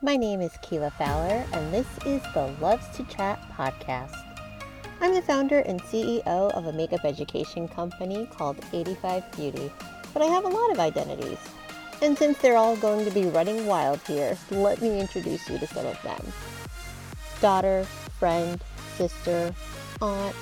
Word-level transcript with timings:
My 0.00 0.16
name 0.16 0.40
is 0.40 0.52
Keela 0.62 0.92
Fowler, 0.92 1.44
and 1.52 1.74
this 1.74 1.88
is 2.06 2.22
the 2.32 2.54
Loves 2.60 2.86
to 2.96 3.02
Chat 3.06 3.42
podcast. 3.50 4.14
I'm 5.00 5.12
the 5.12 5.22
founder 5.22 5.58
and 5.58 5.82
CEO 5.82 6.52
of 6.52 6.66
a 6.66 6.72
makeup 6.72 7.04
education 7.04 7.66
company 7.66 8.26
called 8.26 8.60
85 8.72 9.32
Beauty, 9.32 9.72
but 10.14 10.22
I 10.22 10.26
have 10.26 10.44
a 10.44 10.48
lot 10.48 10.70
of 10.70 10.78
identities. 10.78 11.38
And 12.00 12.16
since 12.16 12.38
they're 12.38 12.56
all 12.56 12.76
going 12.76 13.04
to 13.06 13.10
be 13.10 13.24
running 13.24 13.66
wild 13.66 13.98
here, 14.06 14.38
let 14.52 14.80
me 14.80 15.00
introduce 15.00 15.50
you 15.50 15.58
to 15.58 15.66
some 15.66 15.84
of 15.84 16.00
them 16.02 16.32
daughter, 17.40 17.82
friend, 18.20 18.62
sister, 18.96 19.52
aunt, 20.00 20.36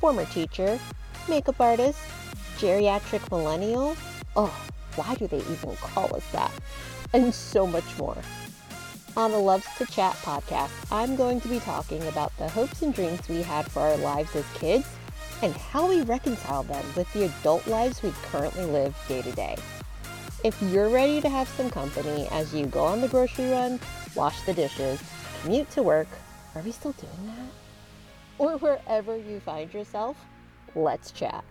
former 0.00 0.24
teacher, 0.24 0.80
makeup 1.28 1.60
artist, 1.60 1.98
geriatric 2.56 3.30
millennial. 3.30 3.98
Oh, 4.34 4.58
why 4.96 5.14
do 5.16 5.26
they 5.26 5.40
even 5.40 5.76
call 5.76 6.16
us 6.16 6.24
that? 6.32 6.52
And 7.12 7.34
so 7.34 7.66
much 7.66 7.98
more. 7.98 8.16
On 9.16 9.30
the 9.30 9.38
Loves 9.38 9.66
to 9.78 9.86
Chat 9.86 10.14
podcast, 10.24 10.72
I'm 10.90 11.14
going 11.14 11.40
to 11.42 11.46
be 11.46 11.60
talking 11.60 12.04
about 12.08 12.36
the 12.36 12.48
hopes 12.48 12.82
and 12.82 12.92
dreams 12.92 13.28
we 13.28 13.42
had 13.42 13.70
for 13.70 13.78
our 13.78 13.96
lives 13.98 14.34
as 14.34 14.44
kids 14.54 14.88
and 15.40 15.54
how 15.54 15.88
we 15.88 16.02
reconcile 16.02 16.64
them 16.64 16.84
with 16.96 17.10
the 17.12 17.26
adult 17.26 17.64
lives 17.68 18.02
we 18.02 18.10
currently 18.24 18.64
live 18.64 18.92
day 19.06 19.22
to 19.22 19.30
day. 19.30 19.54
If 20.42 20.60
you're 20.62 20.88
ready 20.88 21.20
to 21.20 21.28
have 21.28 21.46
some 21.50 21.70
company 21.70 22.26
as 22.32 22.52
you 22.52 22.66
go 22.66 22.84
on 22.84 23.00
the 23.00 23.06
grocery 23.06 23.50
run, 23.50 23.78
wash 24.16 24.42
the 24.42 24.52
dishes, 24.52 25.00
commute 25.42 25.70
to 25.70 25.84
work, 25.84 26.08
are 26.56 26.62
we 26.62 26.72
still 26.72 26.92
doing 26.92 27.26
that? 27.28 27.52
Or 28.38 28.56
wherever 28.56 29.16
you 29.16 29.38
find 29.38 29.72
yourself, 29.72 30.16
let's 30.74 31.12
chat. 31.12 31.44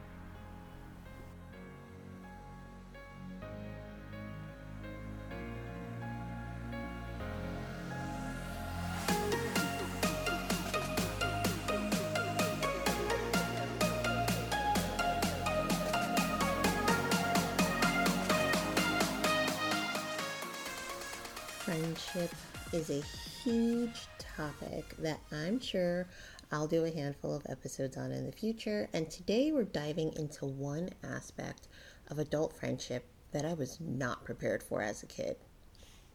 Is 22.84 22.90
a 22.90 23.08
huge 23.44 24.08
topic 24.20 24.84
that 24.98 25.22
I'm 25.32 25.58
sure 25.58 26.06
I'll 26.52 26.68
do 26.68 26.84
a 26.84 26.92
handful 26.92 27.34
of 27.34 27.46
episodes 27.48 27.96
on 27.96 28.12
in 28.12 28.26
the 28.26 28.32
future. 28.34 28.90
And 28.92 29.10
today 29.10 29.54
we're 29.54 29.64
diving 29.64 30.12
into 30.18 30.46
one 30.46 30.90
aspect 31.02 31.70
of 32.10 32.20
adult 32.20 32.58
friendship 32.58 33.06
that 33.32 33.46
I 33.46 33.54
was 33.54 33.80
not 33.80 34.26
prepared 34.26 34.62
for 34.62 34.82
as 34.82 35.02
a 35.02 35.06
kid. 35.06 35.38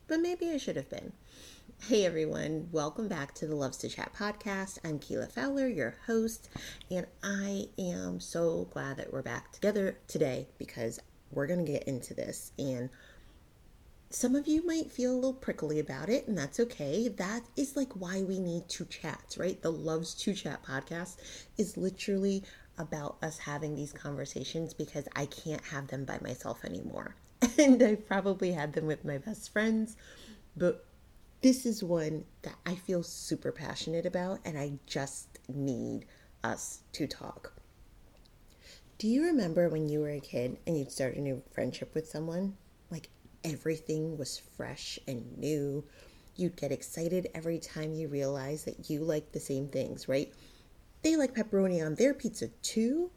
But 0.08 0.20
maybe 0.20 0.50
I 0.50 0.58
should 0.58 0.77
have 0.77 0.91
been. 0.91 1.12
Hey 1.86 2.05
everyone, 2.05 2.69
welcome 2.70 3.08
back 3.08 3.34
to 3.36 3.47
the 3.47 3.56
Loves 3.56 3.78
to 3.78 3.88
Chat 3.88 4.12
podcast. 4.14 4.78
I'm 4.84 4.98
Keela 4.98 5.28
Fowler, 5.28 5.69
your 5.69 5.97
host, 6.06 6.50
and 6.91 7.06
I 7.22 7.69
am 7.78 8.20
so 8.20 8.69
glad 8.72 8.98
that 8.98 9.10
we're 9.10 9.22
back 9.22 9.53
together 9.53 9.97
today 10.06 10.48
because 10.58 11.00
we're 11.30 11.47
going 11.47 11.64
to 11.64 11.72
get 11.72 11.84
into 11.84 12.12
this. 12.12 12.53
And 12.58 12.91
some 14.10 14.34
of 14.34 14.46
you 14.46 14.64
might 14.64 14.90
feel 14.90 15.12
a 15.12 15.14
little 15.14 15.34
prickly 15.34 15.78
about 15.78 16.08
it, 16.08 16.26
and 16.26 16.36
that's 16.36 16.58
okay. 16.60 17.08
That 17.08 17.42
is 17.56 17.76
like 17.76 17.92
why 17.92 18.22
we 18.22 18.38
need 18.38 18.68
to 18.70 18.86
chat, 18.86 19.36
right? 19.38 19.60
The 19.60 19.72
Loves 19.72 20.14
to 20.14 20.34
Chat 20.34 20.62
podcast 20.62 21.16
is 21.58 21.76
literally 21.76 22.42
about 22.78 23.18
us 23.22 23.38
having 23.38 23.74
these 23.74 23.92
conversations 23.92 24.72
because 24.72 25.08
I 25.14 25.26
can't 25.26 25.64
have 25.66 25.88
them 25.88 26.04
by 26.04 26.18
myself 26.22 26.64
anymore. 26.64 27.14
And 27.58 27.82
I've 27.82 28.06
probably 28.06 28.52
had 28.52 28.72
them 28.72 28.86
with 28.86 29.04
my 29.04 29.18
best 29.18 29.52
friends, 29.52 29.96
but 30.56 30.86
this 31.40 31.66
is 31.66 31.84
one 31.84 32.24
that 32.42 32.56
I 32.66 32.74
feel 32.74 33.02
super 33.02 33.52
passionate 33.52 34.06
about, 34.06 34.40
and 34.44 34.58
I 34.58 34.72
just 34.86 35.38
need 35.48 36.04
us 36.42 36.80
to 36.92 37.06
talk. 37.06 37.52
Do 38.97 39.06
you 39.06 39.24
remember 39.24 39.68
when 39.68 39.88
you 39.88 40.00
were 40.00 40.10
a 40.10 40.20
kid 40.20 40.58
and 40.66 40.76
you'd 40.76 40.91
start 40.91 41.16
a 41.16 41.20
new 41.20 41.42
friendship 41.52 41.94
with 41.94 42.08
someone? 42.08 42.56
Everything 43.53 44.16
was 44.16 44.42
fresh 44.56 44.98
and 45.06 45.38
new. 45.38 45.84
You'd 46.36 46.56
get 46.56 46.72
excited 46.72 47.28
every 47.34 47.59
time 47.59 47.94
you 47.94 48.09
realized 48.09 48.66
that 48.66 48.88
you 48.91 49.00
like 49.00 49.32
the 49.32 49.41
same 49.41 49.69
things, 49.69 50.09
right? 50.09 50.32
They 51.03 51.16
like 51.16 51.34
pepperoni 51.34 51.84
on 51.84 51.94
their 51.94 52.14
pizza 52.14 52.48
too. 52.62 53.10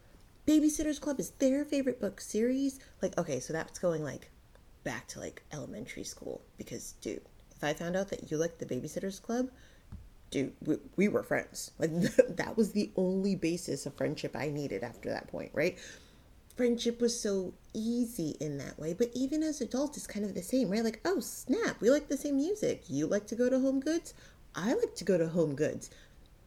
Babysitters 0.46 1.00
Club 1.00 1.20
is 1.20 1.30
their 1.30 1.64
favorite 1.64 2.00
book 2.00 2.20
series. 2.20 2.80
Like, 3.00 3.16
okay, 3.18 3.38
so 3.38 3.52
that's 3.52 3.78
going 3.78 4.02
like 4.02 4.30
back 4.84 5.06
to 5.08 5.20
like 5.20 5.42
elementary 5.52 6.04
school 6.04 6.42
because, 6.56 6.92
dude, 7.00 7.22
if 7.54 7.62
I 7.62 7.74
found 7.74 7.96
out 7.96 8.08
that 8.08 8.30
you 8.30 8.38
liked 8.38 8.58
the 8.58 8.66
Babysitters 8.66 9.22
Club, 9.22 9.48
dude, 10.30 10.52
we, 10.64 10.76
we 10.96 11.08
were 11.08 11.22
friends. 11.22 11.70
Like, 11.78 11.90
that 12.36 12.56
was 12.56 12.72
the 12.72 12.90
only 12.96 13.36
basis 13.36 13.86
of 13.86 13.94
friendship 13.94 14.34
I 14.34 14.48
needed 14.48 14.82
after 14.82 15.10
that 15.10 15.28
point, 15.28 15.50
right? 15.54 15.78
Friendship 16.56 17.00
was 17.00 17.18
so 17.18 17.54
easy 17.72 18.36
in 18.40 18.58
that 18.58 18.78
way. 18.78 18.92
But 18.92 19.10
even 19.14 19.42
as 19.42 19.60
adults, 19.60 19.96
it's 19.96 20.06
kind 20.06 20.24
of 20.24 20.34
the 20.34 20.42
same, 20.42 20.70
right? 20.70 20.84
Like, 20.84 21.00
oh, 21.04 21.20
snap, 21.20 21.80
we 21.80 21.90
like 21.90 22.08
the 22.08 22.16
same 22.16 22.36
music. 22.36 22.84
You 22.88 23.06
like 23.06 23.26
to 23.28 23.34
go 23.34 23.48
to 23.48 23.58
Home 23.58 23.80
Goods. 23.80 24.14
I 24.54 24.74
like 24.74 24.94
to 24.96 25.04
go 25.04 25.16
to 25.16 25.28
Home 25.28 25.54
Goods. 25.54 25.90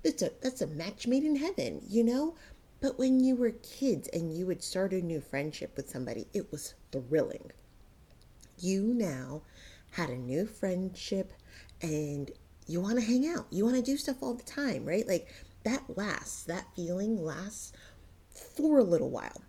It's 0.04 0.22
a, 0.22 0.32
that's 0.42 0.62
a 0.62 0.68
match 0.68 1.08
made 1.08 1.24
in 1.24 1.36
heaven, 1.38 1.82
you 1.88 2.04
know? 2.04 2.36
But 2.82 3.00
when 3.00 3.20
you 3.20 3.36
were 3.36 3.52
kids 3.52 4.08
and 4.10 4.38
you 4.38 4.46
would 4.46 4.62
start 4.62 4.94
a 4.94 5.02
new 5.02 5.22
friendship 5.22 5.76
with 5.76 5.90
somebody, 5.90 6.28
it 6.34 6.52
was 6.52 6.76
thrilling. 6.92 7.52
You 8.60 8.94
now 8.94 9.42
had 9.92 10.10
a 10.10 10.18
new 10.18 10.46
friendship 10.46 11.34
and 11.82 12.30
you 12.68 12.82
want 12.82 13.00
to 13.00 13.06
hang 13.06 13.28
out. 13.28 13.48
You 13.50 13.64
want 13.64 13.78
to 13.78 13.82
do 13.82 13.98
stuff 13.98 14.18
all 14.22 14.36
the 14.36 14.44
time, 14.44 14.86
right? 14.86 15.08
Like 15.08 15.28
that 15.64 15.84
lasts, 15.96 16.44
that 16.44 16.68
feeling 16.76 17.24
lasts 17.24 17.74
for 18.30 18.78
a 18.78 18.84
little 18.84 19.10
while 19.10 19.42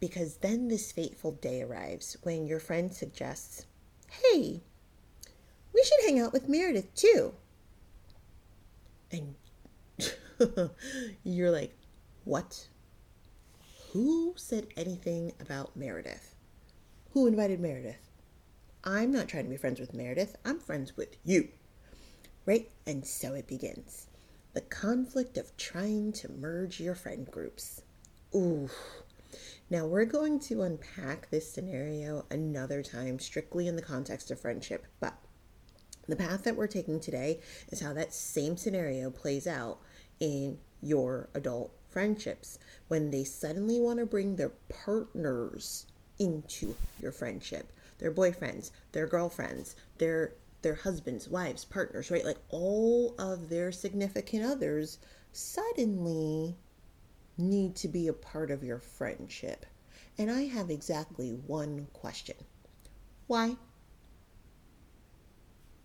because 0.00 0.36
then 0.36 0.68
this 0.68 0.92
fateful 0.92 1.32
day 1.32 1.62
arrives 1.62 2.16
when 2.22 2.46
your 2.46 2.60
friend 2.60 2.92
suggests, 2.92 3.66
Hey, 4.10 4.62
we 5.74 5.82
should 5.82 6.04
hang 6.04 6.20
out 6.20 6.32
with 6.32 6.48
Meredith 6.48 6.94
too. 6.94 7.34
And 9.10 9.34
you're 11.24 11.50
like, 11.50 11.74
What? 12.24 12.68
Who 13.92 14.34
said 14.36 14.66
anything 14.76 15.32
about 15.40 15.76
Meredith? 15.76 16.34
Who 17.12 17.26
invited 17.26 17.60
Meredith? 17.60 18.10
I'm 18.84 19.10
not 19.10 19.26
trying 19.26 19.44
to 19.44 19.50
be 19.50 19.56
friends 19.56 19.80
with 19.80 19.94
Meredith. 19.94 20.36
I'm 20.44 20.60
friends 20.60 20.96
with 20.96 21.16
you. 21.24 21.48
Right? 22.44 22.70
And 22.86 23.06
so 23.06 23.34
it 23.34 23.48
begins. 23.48 24.06
The 24.52 24.60
conflict 24.60 25.36
of 25.36 25.56
trying 25.56 26.12
to 26.12 26.30
merge 26.30 26.78
your 26.78 26.94
friend 26.94 27.28
groups. 27.30 27.82
Ooh, 28.34 28.70
now, 29.68 29.84
we're 29.84 30.04
going 30.04 30.38
to 30.40 30.62
unpack 30.62 31.28
this 31.30 31.50
scenario 31.50 32.24
another 32.30 32.84
time, 32.84 33.18
strictly 33.18 33.66
in 33.66 33.74
the 33.74 33.82
context 33.82 34.30
of 34.30 34.38
friendship, 34.38 34.86
but 35.00 35.14
the 36.08 36.14
path 36.14 36.44
that 36.44 36.54
we're 36.54 36.68
taking 36.68 37.00
today 37.00 37.40
is 37.70 37.80
how 37.80 37.92
that 37.94 38.14
same 38.14 38.56
scenario 38.56 39.10
plays 39.10 39.46
out 39.46 39.78
in 40.20 40.58
your 40.80 41.28
adult 41.34 41.72
friendships 41.90 42.60
when 42.86 43.10
they 43.10 43.24
suddenly 43.24 43.80
want 43.80 43.98
to 43.98 44.06
bring 44.06 44.36
their 44.36 44.52
partners 44.68 45.86
into 46.18 46.76
your 47.00 47.10
friendship. 47.10 47.72
Their 47.98 48.12
boyfriends 48.12 48.70
their 48.92 49.06
girlfriends 49.06 49.74
their 49.98 50.34
their 50.62 50.74
husbands 50.74 51.28
wives 51.28 51.64
partners 51.64 52.10
right? 52.10 52.24
Like 52.24 52.38
all 52.50 53.14
of 53.18 53.48
their 53.48 53.72
significant 53.72 54.44
others 54.44 54.98
suddenly 55.32 56.56
need 57.38 57.76
to 57.76 57.88
be 57.88 58.08
a 58.08 58.12
part 58.12 58.50
of 58.50 58.64
your 58.64 58.78
friendship? 58.78 59.66
And 60.18 60.30
I 60.30 60.42
have 60.42 60.70
exactly 60.70 61.30
one 61.46 61.88
question 61.92 62.36
Why? 63.26 63.56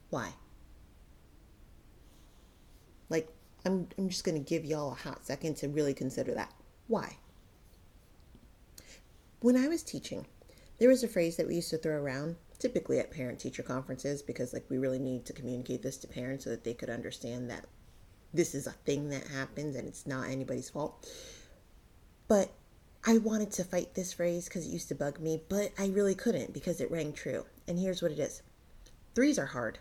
Why? 0.10 0.34
Like, 3.10 3.30
I'm, 3.66 3.88
I'm 3.98 4.10
just 4.10 4.24
going 4.24 4.42
to 4.42 4.50
give 4.50 4.66
y'all 4.66 4.92
a 4.92 4.96
hot 4.96 5.26
second 5.26 5.56
to 5.58 5.70
really 5.70 5.94
consider 5.94 6.34
that. 6.34 6.54
Why? 6.88 7.18
When 9.42 9.58
I 9.58 9.68
was 9.68 9.84
teaching, 9.84 10.28
there 10.80 10.90
was 10.90 11.04
a 11.04 11.08
phrase 11.08 11.38
that 11.38 11.48
we 11.48 11.56
used 11.56 11.70
to 11.72 11.78
throw 11.78 11.96
around, 11.96 12.36
typically 12.60 13.00
at 13.00 13.12
parent 13.12 13.40
teacher 13.40 13.64
conferences, 13.64 14.22
because 14.22 14.54
like 14.54 14.66
we 14.70 14.78
really 14.78 15.00
need 15.00 15.26
to 15.26 15.34
communicate 15.34 15.82
this 15.82 15.98
to 15.98 16.08
parents 16.08 16.44
so 16.44 16.50
that 16.52 16.64
they 16.64 16.74
could 16.74 16.90
understand 16.90 17.50
that 17.50 17.66
this 18.34 18.56
is 18.56 18.68
a 18.68 18.72
thing 18.72 19.10
that 19.10 19.28
happens 19.28 19.76
and 19.76 19.88
it's 19.88 20.08
not 20.08 20.30
anybody's 20.30 20.70
fault. 20.70 21.08
But 22.32 22.54
I 23.04 23.18
wanted 23.18 23.52
to 23.52 23.66
fight 23.66 23.94
this 23.94 24.14
phrase 24.14 24.46
because 24.46 24.66
it 24.66 24.72
used 24.72 24.88
to 24.88 24.96
bug 24.96 25.20
me, 25.20 25.44
but 25.50 25.74
I 25.78 25.88
really 25.88 26.16
couldn't 26.16 26.54
because 26.54 26.80
it 26.80 26.90
rang 26.90 27.12
true. 27.12 27.46
And 27.68 27.78
here's 27.78 28.02
what 28.02 28.14
it 28.14 28.20
is 28.20 28.42
threes 29.14 29.38
are 29.38 29.48
hard. 29.48 29.80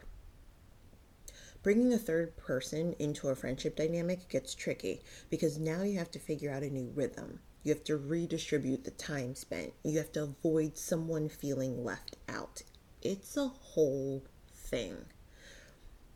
Bringing 1.63 1.93
a 1.93 1.97
third 1.97 2.37
person 2.37 2.97
into 2.99 3.29
a 3.29 3.37
friendship 3.37 3.77
dynamic 3.77 4.29
gets 4.29 4.57
tricky 4.57 5.01
because 5.31 5.61
now 5.61 5.83
you 5.83 5.97
have 5.99 6.11
to 6.11 6.19
figure 6.19 6.51
out 6.51 6.65
a 6.65 6.71
new 6.71 6.91
rhythm. 6.93 7.39
You 7.63 7.73
have 7.73 7.85
to 7.85 7.97
redistribute 7.97 8.83
the 8.83 8.91
time 8.91 9.37
spent. 9.37 9.73
You 9.85 9.99
have 9.99 10.11
to 10.15 10.25
avoid 10.25 10.77
someone 10.77 11.29
feeling 11.29 11.85
left 11.85 12.17
out. 12.29 12.63
It's 13.01 13.37
a 13.37 13.47
whole 13.47 14.25
thing. 14.53 14.97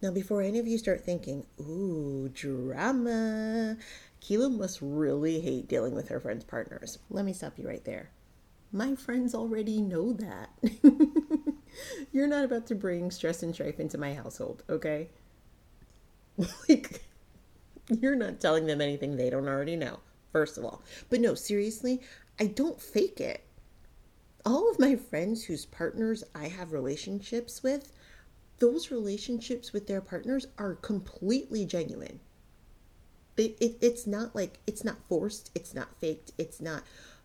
Now, 0.03 0.11
before 0.11 0.43
any 0.43 0.59
of 0.59 0.67
you 0.67 0.77
start 0.77 1.05
thinking, 1.05 1.47
ooh, 1.61 2.29
drama, 2.29 3.79
Keela 4.25 4.49
must 4.49 4.79
really 4.81 5.41
hate 5.41 5.69
dealing 5.69 5.95
with 5.95 6.09
her 6.09 6.19
friends' 6.19 6.45
partners. 6.45 6.99
Let 7.11 7.27
me 7.27 7.35
stop 7.35 7.59
you 7.59 7.69
right 7.69 7.85
there. 7.85 8.09
My 8.73 8.95
friends 8.95 9.35
already 9.35 9.83
know 9.83 10.15
that. 10.15 10.49
You're 12.11 12.27
not 12.27 12.43
about 12.43 12.67
to 12.69 12.75
bring 12.75 13.11
stress 13.11 13.43
and 13.43 13.53
strife 13.53 13.79
into 13.79 13.99
my 13.99 14.15
household, 14.15 14.63
okay? 14.71 15.11
like, 16.71 17.05
you're 18.01 18.17
not 18.17 18.41
telling 18.41 18.65
them 18.65 18.81
anything 18.81 19.15
they 19.17 19.29
don't 19.29 19.47
already 19.47 19.77
know, 19.77 20.01
first 20.33 20.57
of 20.57 20.65
all. 20.65 20.83
But 21.11 21.21
no, 21.21 21.35
seriously, 21.35 22.01
I 22.41 22.47
don't 22.47 22.81
fake 22.81 23.21
it. 23.21 23.45
All 24.47 24.71
of 24.71 24.79
my 24.79 24.97
friends 24.97 25.45
whose 25.45 25.67
partners 25.67 26.25
I 26.35 26.49
have 26.49 26.73
relationships 26.73 27.63
with, 27.63 27.93
those 28.59 28.91
relationships 28.91 29.75
with 29.75 29.87
their 29.87 30.01
partners 30.01 30.47
are 30.57 30.77
completely 30.77 31.67
genuine. 31.67 32.21
It, 33.37 33.57
it, 33.61 33.77
it's 33.81 34.07
not 34.07 34.35
like, 34.35 34.59
it's 34.67 34.85
not 34.85 34.97
forced, 35.09 35.51
it's 35.55 35.75
not 35.75 35.89
faked, 36.01 36.33
it's 36.39 36.61
not, 36.61 36.85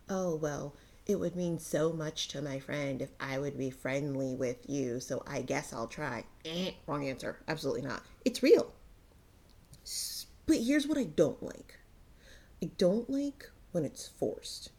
oh, 0.09 0.35
well, 0.35 0.75
it 1.05 1.19
would 1.19 1.35
mean 1.35 1.57
so 1.59 1.91
much 1.91 2.27
to 2.29 2.41
my 2.41 2.59
friend 2.59 3.01
if 3.01 3.09
I 3.19 3.39
would 3.39 3.57
be 3.57 3.69
friendly 3.71 4.35
with 4.35 4.69
you, 4.69 4.99
so 4.99 5.23
I 5.25 5.41
guess 5.41 5.73
I'll 5.73 5.87
try. 5.87 6.23
Eh, 6.45 6.71
wrong 6.85 7.07
answer. 7.07 7.39
Absolutely 7.47 7.81
not. 7.81 8.03
It's 8.25 8.43
real. 8.43 8.71
But 10.45 10.57
here's 10.57 10.87
what 10.87 10.97
I 10.97 11.05
don't 11.05 11.41
like 11.41 11.79
I 12.61 12.71
don't 12.77 13.09
like 13.09 13.49
when 13.71 13.85
it's 13.85 14.07
forced. 14.07 14.69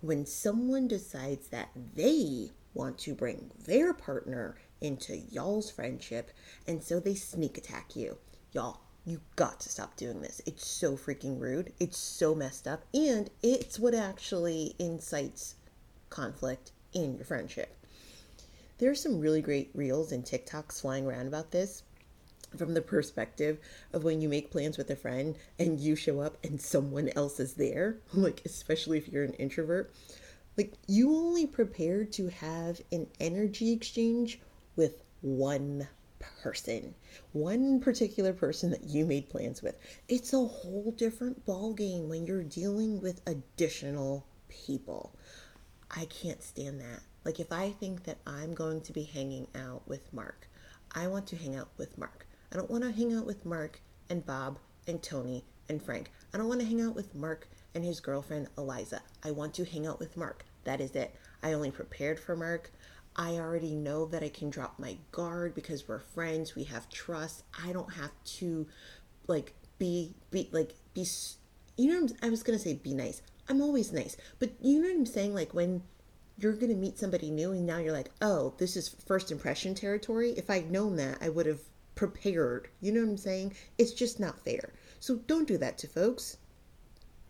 When 0.00 0.26
someone 0.26 0.88
decides 0.88 1.48
that 1.48 1.70
they 1.94 2.50
want 2.74 2.98
to 2.98 3.14
bring 3.14 3.50
their 3.64 3.92
partner 3.92 4.56
into 4.80 5.16
y'all's 5.16 5.70
friendship, 5.70 6.30
and 6.66 6.82
so 6.82 7.00
they 7.00 7.14
sneak 7.14 7.58
attack 7.58 7.94
you. 7.96 8.16
Y'all, 8.52 8.80
you 9.10 9.20
got 9.36 9.60
to 9.60 9.68
stop 9.68 9.96
doing 9.96 10.20
this. 10.20 10.40
It's 10.46 10.66
so 10.66 10.96
freaking 10.96 11.40
rude. 11.40 11.72
It's 11.78 11.98
so 11.98 12.34
messed 12.34 12.66
up. 12.66 12.84
And 12.92 13.30
it's 13.42 13.78
what 13.78 13.94
actually 13.94 14.74
incites 14.78 15.54
conflict 16.10 16.72
in 16.92 17.16
your 17.16 17.24
friendship. 17.24 17.76
There 18.78 18.90
are 18.90 18.94
some 18.94 19.20
really 19.20 19.42
great 19.42 19.70
reels 19.74 20.12
and 20.12 20.24
TikToks 20.24 20.80
flying 20.80 21.06
around 21.06 21.26
about 21.26 21.50
this 21.50 21.82
from 22.56 22.74
the 22.74 22.80
perspective 22.80 23.58
of 23.92 24.04
when 24.04 24.20
you 24.20 24.28
make 24.28 24.50
plans 24.50 24.78
with 24.78 24.90
a 24.90 24.96
friend 24.96 25.36
and 25.58 25.78
you 25.78 25.96
show 25.96 26.20
up 26.20 26.38
and 26.44 26.60
someone 26.60 27.10
else 27.14 27.40
is 27.40 27.54
there, 27.54 27.98
like 28.14 28.42
especially 28.44 28.98
if 28.98 29.08
you're 29.08 29.24
an 29.24 29.34
introvert, 29.34 29.92
like 30.56 30.72
you 30.86 31.14
only 31.14 31.46
prepared 31.46 32.12
to 32.12 32.28
have 32.28 32.80
an 32.90 33.06
energy 33.20 33.72
exchange 33.72 34.40
with 34.76 35.02
one 35.20 35.88
person, 36.42 36.94
one 37.32 37.80
particular 37.80 38.32
person 38.32 38.70
that 38.70 38.84
you 38.84 39.06
made 39.06 39.28
plans 39.28 39.62
with. 39.62 39.78
It's 40.08 40.32
a 40.32 40.44
whole 40.44 40.94
different 40.96 41.44
ball 41.44 41.72
game 41.74 42.08
when 42.08 42.26
you're 42.26 42.42
dealing 42.42 43.00
with 43.00 43.20
additional 43.26 44.26
people. 44.48 45.14
I 45.90 46.04
can't 46.06 46.42
stand 46.42 46.80
that. 46.80 47.00
Like 47.24 47.40
if 47.40 47.52
I 47.52 47.70
think 47.70 48.04
that 48.04 48.18
I'm 48.26 48.54
going 48.54 48.80
to 48.82 48.92
be 48.92 49.02
hanging 49.02 49.48
out 49.54 49.82
with 49.86 50.12
Mark, 50.12 50.48
I 50.94 51.06
want 51.06 51.26
to 51.28 51.36
hang 51.36 51.56
out 51.56 51.68
with 51.76 51.98
Mark. 51.98 52.26
I 52.52 52.56
don't 52.56 52.70
want 52.70 52.84
to 52.84 52.92
hang 52.92 53.14
out 53.14 53.26
with 53.26 53.44
Mark 53.44 53.80
and 54.08 54.24
Bob 54.24 54.58
and 54.86 55.02
Tony 55.02 55.44
and 55.68 55.82
Frank. 55.82 56.10
I 56.32 56.38
don't 56.38 56.48
want 56.48 56.60
to 56.60 56.66
hang 56.66 56.80
out 56.80 56.94
with 56.94 57.14
Mark 57.14 57.48
and 57.74 57.84
his 57.84 58.00
girlfriend 58.00 58.48
Eliza. 58.56 59.02
I 59.22 59.30
want 59.30 59.54
to 59.54 59.64
hang 59.64 59.86
out 59.86 59.98
with 59.98 60.16
Mark. 60.16 60.44
That 60.64 60.80
is 60.80 60.92
it. 60.92 61.14
I 61.42 61.52
only 61.52 61.70
prepared 61.70 62.18
for 62.18 62.34
Mark. 62.36 62.70
I 63.18 63.34
already 63.34 63.74
know 63.74 64.06
that 64.06 64.22
I 64.22 64.28
can 64.28 64.48
drop 64.48 64.78
my 64.78 64.96
guard 65.10 65.56
because 65.56 65.88
we're 65.88 65.98
friends. 65.98 66.54
We 66.54 66.64
have 66.64 66.88
trust. 66.88 67.42
I 67.66 67.72
don't 67.72 67.92
have 67.94 68.12
to 68.38 68.66
like 69.26 69.54
be 69.78 70.14
be 70.30 70.48
like 70.52 70.74
be 70.94 71.04
you 71.76 71.88
know 71.88 72.08
I 72.22 72.30
was 72.30 72.44
going 72.44 72.56
to 72.56 72.64
say 72.64 72.74
be 72.74 72.94
nice. 72.94 73.20
I'm 73.48 73.60
always 73.60 73.92
nice. 73.92 74.16
But 74.38 74.52
you 74.60 74.80
know 74.80 74.88
what 74.88 74.96
I'm 74.96 75.06
saying 75.06 75.34
like 75.34 75.52
when 75.52 75.82
you're 76.38 76.52
going 76.52 76.68
to 76.68 76.76
meet 76.76 76.98
somebody 76.98 77.30
new 77.30 77.50
and 77.50 77.66
now 77.66 77.78
you're 77.78 77.92
like, 77.92 78.12
"Oh, 78.22 78.54
this 78.58 78.76
is 78.76 78.88
first 78.88 79.32
impression 79.32 79.74
territory." 79.74 80.30
If 80.36 80.48
I'd 80.48 80.70
known 80.70 80.94
that, 80.96 81.18
I 81.20 81.28
would 81.28 81.46
have 81.46 81.60
prepared. 81.96 82.68
You 82.80 82.92
know 82.92 83.00
what 83.00 83.10
I'm 83.10 83.16
saying? 83.16 83.54
It's 83.76 83.92
just 83.92 84.20
not 84.20 84.44
fair. 84.44 84.72
So 85.00 85.16
don't 85.26 85.48
do 85.48 85.58
that 85.58 85.76
to 85.78 85.88
folks. 85.88 86.36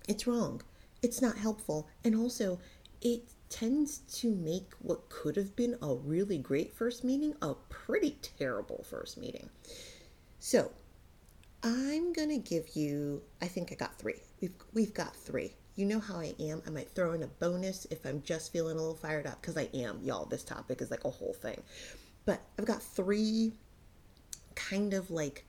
It's 0.06 0.26
wrong. 0.26 0.61
It's 1.00 1.23
not 1.23 1.38
helpful. 1.38 1.88
And 2.05 2.14
also, 2.14 2.58
it 3.00 3.23
tends 3.49 3.99
to 3.99 4.35
make 4.35 4.73
what 4.81 5.09
could 5.09 5.37
have 5.37 5.56
been 5.56 5.77
a 5.83 5.95
really 5.95 6.39
great 6.39 6.73
first 6.73 7.05
meeting 7.05 7.35
a 7.43 7.55
pretty 7.69 8.19
terrible 8.39 8.85
first 8.89 9.19
meeting. 9.19 9.49
So, 10.39 10.71
I'm 11.62 12.12
going 12.12 12.29
to 12.29 12.39
give 12.39 12.77
you 12.77 13.23
I 13.43 13.49
think 13.49 13.73
I 13.73 13.75
got 13.75 13.99
3. 13.99 14.15
We've 14.41 14.53
we've 14.73 14.95
got 14.95 15.17
3. 15.17 15.53
You 15.77 15.87
know 15.87 16.00
how 16.00 16.17
I 16.17 16.35
am. 16.41 16.62
I 16.67 16.71
might 16.71 16.91
throw 16.91 17.12
in 17.12 17.23
a 17.23 17.27
bonus 17.27 17.87
if 17.91 18.05
I'm 18.05 18.23
just 18.23 18.53
feeling 18.53 18.77
a 18.77 18.81
little 18.81 18.95
fired 18.95 19.27
up 19.27 19.41
cuz 19.43 19.56
I 19.56 19.69
am. 19.75 20.00
Y'all, 20.03 20.27
this 20.27 20.45
topic 20.45 20.81
is 20.81 20.91
like 20.91 21.05
a 21.05 21.11
whole 21.11 21.35
thing. 21.35 21.62
But 22.25 22.41
I've 22.59 22.65
got 22.65 22.83
3 22.83 23.53
kind 24.55 24.93
of 24.93 25.11
like 25.11 25.45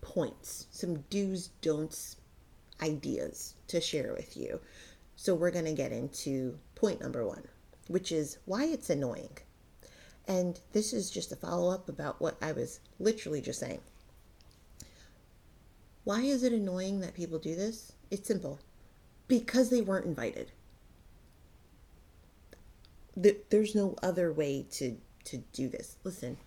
points, 0.00 0.66
some 0.70 1.00
do's, 1.10 1.50
don'ts, 1.60 2.16
ideas 2.82 3.54
to 3.68 3.80
share 3.80 4.12
with 4.14 4.36
you. 4.36 4.60
So 5.22 5.34
we're 5.34 5.50
going 5.50 5.66
to 5.66 5.74
get 5.74 5.92
into 5.92 6.58
point 6.74 7.02
number 7.02 7.26
one, 7.26 7.42
which 7.88 8.10
is 8.10 8.38
why 8.46 8.64
it's 8.64 8.88
annoying. 8.88 9.36
And 10.26 10.58
this 10.72 10.94
is 10.94 11.10
just 11.10 11.30
a 11.30 11.36
follow 11.36 11.70
up 11.70 11.90
about 11.90 12.22
what 12.22 12.38
I 12.40 12.52
was 12.52 12.80
literally 12.98 13.42
just 13.42 13.60
saying. 13.60 13.82
Why 16.04 16.22
is 16.22 16.42
it 16.42 16.54
annoying 16.54 17.00
that 17.00 17.12
people 17.12 17.38
do 17.38 17.54
this? 17.54 17.92
It's 18.10 18.26
simple 18.26 18.60
because 19.28 19.68
they 19.68 19.82
weren't 19.82 20.06
invited. 20.06 20.52
There's 23.14 23.74
no 23.74 23.96
other 24.02 24.32
way 24.32 24.64
to, 24.70 24.96
to 25.24 25.36
do 25.52 25.68
this. 25.68 25.96
Listen, 26.02 26.38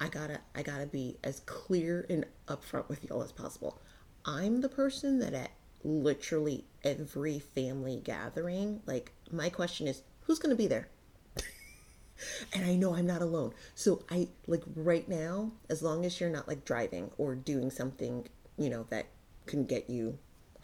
I 0.00 0.08
gotta 0.08 0.40
I 0.56 0.64
gotta 0.64 0.86
be 0.86 1.16
as 1.22 1.38
clear 1.46 2.06
and 2.10 2.26
upfront 2.48 2.88
with 2.88 3.04
y'all 3.04 3.22
as 3.22 3.30
possible. 3.30 3.80
I'm 4.24 4.62
the 4.62 4.68
person 4.68 5.20
that 5.20 5.32
at 5.32 5.52
literally 5.84 6.64
every 6.84 7.38
family 7.38 8.00
gathering, 8.02 8.80
like 8.86 9.12
my 9.30 9.48
question 9.48 9.86
is, 9.86 10.02
who's 10.22 10.38
gonna 10.38 10.54
be 10.54 10.66
there? 10.66 10.88
and 12.54 12.64
I 12.64 12.74
know 12.74 12.94
I'm 12.94 13.06
not 13.06 13.22
alone. 13.22 13.52
So 13.74 14.02
I 14.10 14.28
like 14.46 14.62
right 14.74 15.08
now, 15.08 15.52
as 15.68 15.82
long 15.82 16.04
as 16.04 16.20
you're 16.20 16.30
not 16.30 16.48
like 16.48 16.64
driving 16.64 17.10
or 17.18 17.34
doing 17.34 17.70
something, 17.70 18.28
you 18.56 18.70
know, 18.70 18.86
that 18.90 19.06
can 19.46 19.64
get 19.64 19.90
you 19.90 20.18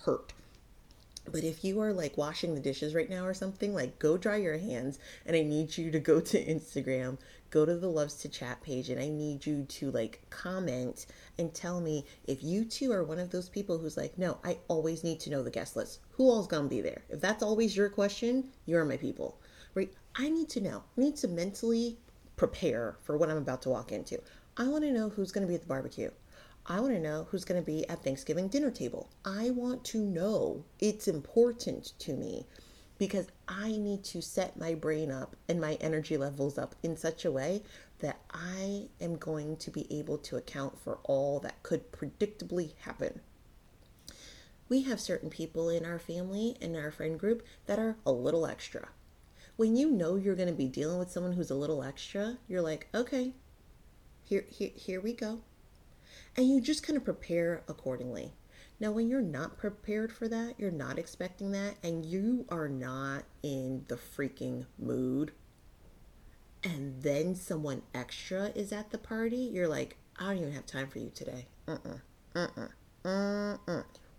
hurt. 0.05 0.33
But 1.31 1.45
if 1.45 1.65
you 1.65 1.81
are 1.81 1.93
like 1.93 2.17
washing 2.17 2.55
the 2.55 2.61
dishes 2.61 2.95
right 2.95 3.11
now 3.11 3.27
or 3.27 3.35
something, 3.35 3.75
like 3.75 3.99
go 3.99 4.17
dry 4.17 4.37
your 4.37 4.59
hands 4.59 4.99
and 5.27 5.37
I 5.37 5.43
need 5.43 5.77
you 5.77 5.91
to 5.91 5.99
go 5.99 6.21
to 6.21 6.45
Instagram, 6.45 7.19
go 7.51 7.65
to 7.65 7.77
the 7.77 7.89
Loves 7.89 8.15
to 8.17 8.29
Chat 8.29 8.63
page 8.63 8.91
and 8.91 9.01
I 9.01 9.09
need 9.09 9.47
you 9.47 9.65
to 9.65 9.91
like 9.91 10.21
comment 10.31 11.07
and 11.39 11.53
tell 11.53 11.81
me 11.81 12.05
if 12.25 12.43
you 12.43 12.65
too 12.65 12.93
are 12.93 13.05
one 13.05 13.19
of 13.19 13.31
those 13.31 13.49
people 13.49 13.79
who's 13.79 13.97
like, 13.97 14.19
no, 14.19 14.39
I 14.45 14.59
always 14.69 15.05
need 15.05 15.21
to 15.21 15.31
know 15.31 15.43
the 15.43 15.51
guest 15.51 15.77
list. 15.77 16.01
Who 16.13 16.29
all's 16.29 16.47
gonna 16.47 16.69
be 16.69 16.81
there? 16.81 17.03
If 17.09 17.21
that's 17.21 17.43
always 17.43 17.77
your 17.77 17.89
question, 17.89 18.49
you're 18.67 18.85
my 18.85 18.97
people, 18.97 19.39
right? 19.75 19.93
I 20.15 20.29
need 20.29 20.49
to 20.51 20.61
know. 20.61 20.83
I 20.97 21.01
need 21.01 21.17
to 21.17 21.29
mentally 21.29 21.99
prepare 22.37 22.97
for 23.03 23.17
what 23.17 23.31
I'm 23.31 23.37
about 23.37 23.63
to 23.63 23.71
walk 23.71 23.93
into. 23.93 24.21
I 24.57 24.67
want 24.69 24.85
to 24.85 24.93
know 24.93 25.09
who's 25.09 25.33
to 25.33 25.47
be 25.47 25.55
at 25.55 25.61
the 25.61 25.67
barbecue. 25.67 26.11
I 26.67 26.81
want 26.81 26.93
to 26.93 27.01
know 27.01 27.27
who's 27.31 27.45
going 27.45 27.61
to 27.61 27.65
be 27.65 27.89
at 27.89 28.05
Thanksgiving 28.05 28.49
dinner 28.49 28.71
table. 28.71 29.09
I 29.25 29.51
want 29.51 29.85
to 29.85 29.99
know. 29.99 30.65
It's 30.81 31.09
important 31.09 31.93
to 32.01 32.13
me 32.13 32.47
because 32.99 33.29
I 33.47 33.71
need 33.71 34.03
to 34.05 34.21
set 34.21 34.59
my 34.59 34.75
brain 34.75 35.11
up 35.11 35.37
and 35.49 35.61
my 35.61 35.75
energy 35.75 36.17
levels 36.17 36.59
up 36.59 36.75
in 36.83 36.97
such 36.97 37.25
a 37.25 37.31
way 37.31 37.63
that 38.01 38.21
I 38.31 38.89
am 39.01 39.17
going 39.17 39.57
to 39.59 39.71
be 39.71 39.87
able 39.97 40.19
to 40.19 40.37
account 40.37 40.81
for 40.81 40.99
all 41.05 41.41
that 41.41 41.63
could 41.63 41.93
predictably 41.93 42.73
happen. 42.81 43.21
We 44.69 44.83
have 44.83 45.01
certain 45.01 45.31
people 45.31 45.71
in 45.71 45.85
our 45.85 45.99
family 45.99 46.57
and 46.61 46.77
our 46.77 46.91
friend 46.91 47.19
group 47.19 47.47
that 47.67 47.79
are 47.79 47.97
a 48.05 48.13
little 48.13 48.47
extra. 48.47 48.89
When 49.57 49.77
you 49.77 49.91
know 49.91 50.17
you're 50.17 50.37
going 50.37 50.49
to 50.49 50.55
be 50.55 50.69
dealing 50.69 50.99
with 50.99 51.11
someone 51.11 51.33
who's 51.33 51.51
a 51.51 51.57
little 51.57 51.83
extra, 51.83 52.39
you're 52.47 52.63
like, 52.63 52.89
okay, 52.95 53.33
here, 54.25 54.45
here, 54.49 54.71
here 54.75 55.01
we 55.01 55.15
go. 55.15 55.41
And 56.37 56.49
you 56.49 56.61
just 56.61 56.83
kind 56.83 56.97
of 56.97 57.05
prepare 57.05 57.63
accordingly. 57.67 58.33
Now, 58.81 58.93
when 58.93 59.09
you're 59.09 59.21
not 59.21 59.59
prepared 59.59 60.13
for 60.13 60.29
that, 60.29 60.55
you're 60.57 60.71
not 60.71 60.99
expecting 60.99 61.51
that, 61.51 61.75
and 61.83 62.07
you 62.07 62.47
are 62.49 62.69
not 62.69 63.25
in 63.43 63.85
the 63.89 63.97
freaking 63.97 64.67
mood, 64.79 65.33
and 66.63 67.03
then 67.03 67.35
someone 67.35 67.83
extra 67.93 68.53
is 68.55 68.73
at 68.73 68.91
the 68.91 68.99
party, 68.99 69.37
you're 69.37 69.67
like, 69.67 69.97
I 70.17 70.27
don't 70.27 70.39
even 70.39 70.53
have 70.53 70.67
time 70.67 70.89
for 70.89 70.99
you 71.01 71.11
today. 71.15 71.47
We're 71.67 71.79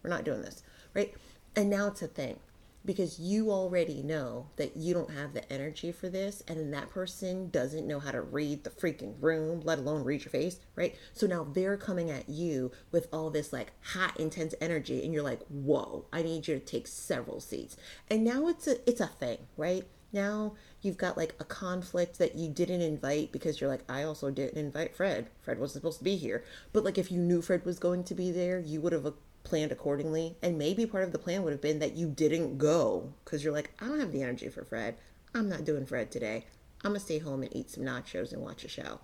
not 0.03 0.23
doing 0.23 0.41
this, 0.41 0.63
right? 0.93 1.13
And 1.55 1.69
now 1.69 1.87
it's 1.87 2.01
a 2.01 2.07
thing. 2.07 2.39
Because 2.85 3.19
you 3.19 3.51
already 3.51 4.01
know 4.01 4.47
that 4.55 4.77
you 4.77 4.93
don't 4.93 5.11
have 5.11 5.33
the 5.33 5.51
energy 5.51 5.91
for 5.91 6.09
this 6.09 6.41
and 6.47 6.73
that 6.73 6.89
person 6.89 7.49
doesn't 7.49 7.87
know 7.87 7.99
how 7.99 8.11
to 8.11 8.21
read 8.21 8.63
the 8.63 8.69
freaking 8.69 9.13
room 9.19 9.61
let 9.63 9.79
alone 9.79 10.03
read 10.03 10.23
your 10.23 10.31
face 10.31 10.59
right? 10.75 10.95
So 11.13 11.27
now 11.27 11.43
they're 11.43 11.77
coming 11.77 12.09
at 12.09 12.29
you 12.29 12.71
with 12.91 13.07
all 13.11 13.29
this 13.29 13.51
like 13.51 13.73
hot 13.81 14.19
intense 14.19 14.55
energy 14.61 15.03
and 15.03 15.13
you're 15.13 15.23
like 15.23 15.41
whoa 15.47 16.05
i 16.13 16.21
need 16.21 16.47
you 16.47 16.57
to 16.57 16.65
take 16.65 16.87
several 16.87 17.39
seats. 17.39 17.77
And 18.09 18.23
now 18.23 18.47
it's 18.47 18.67
a 18.67 18.89
it's 18.89 19.01
a 19.01 19.07
thing 19.07 19.39
right? 19.57 19.83
Now 20.11 20.53
you've 20.81 20.97
got 20.97 21.17
like 21.17 21.35
a 21.39 21.43
conflict 21.43 22.17
that 22.17 22.35
you 22.35 22.49
didn't 22.49 22.81
invite 22.81 23.31
because 23.31 23.59
you're 23.59 23.69
like 23.69 23.83
i 23.89 24.03
also 24.03 24.31
didn't 24.31 24.57
invite 24.57 24.95
fred. 24.95 25.29
Fred 25.41 25.59
wasn't 25.59 25.81
supposed 25.81 25.99
to 25.99 26.03
be 26.03 26.15
here. 26.15 26.43
But 26.71 26.83
like 26.85 26.97
if 26.97 27.11
you 27.11 27.19
knew 27.19 27.41
fred 27.41 27.65
was 27.65 27.77
going 27.77 28.03
to 28.05 28.15
be 28.15 28.31
there 28.31 28.59
you 28.59 28.79
would 28.81 28.93
have 28.93 29.13
planned 29.43 29.71
accordingly. 29.71 30.35
And 30.41 30.57
maybe 30.57 30.85
part 30.85 31.03
of 31.03 31.11
the 31.11 31.19
plan 31.19 31.43
would 31.43 31.53
have 31.53 31.61
been 31.61 31.79
that 31.79 31.95
you 31.95 32.07
didn't 32.07 32.57
go 32.57 33.13
because 33.23 33.43
you're 33.43 33.53
like, 33.53 33.71
I 33.79 33.87
don't 33.87 33.99
have 33.99 34.11
the 34.11 34.23
energy 34.23 34.49
for 34.49 34.63
Fred. 34.63 34.95
I'm 35.33 35.49
not 35.49 35.65
doing 35.65 35.85
Fred 35.85 36.11
today. 36.11 36.45
I'm 36.83 36.91
going 36.91 36.99
to 36.99 37.05
stay 37.05 37.19
home 37.19 37.43
and 37.43 37.55
eat 37.55 37.69
some 37.69 37.83
nachos 37.83 38.31
and 38.31 38.41
watch 38.41 38.63
a 38.63 38.69
show. 38.69 38.99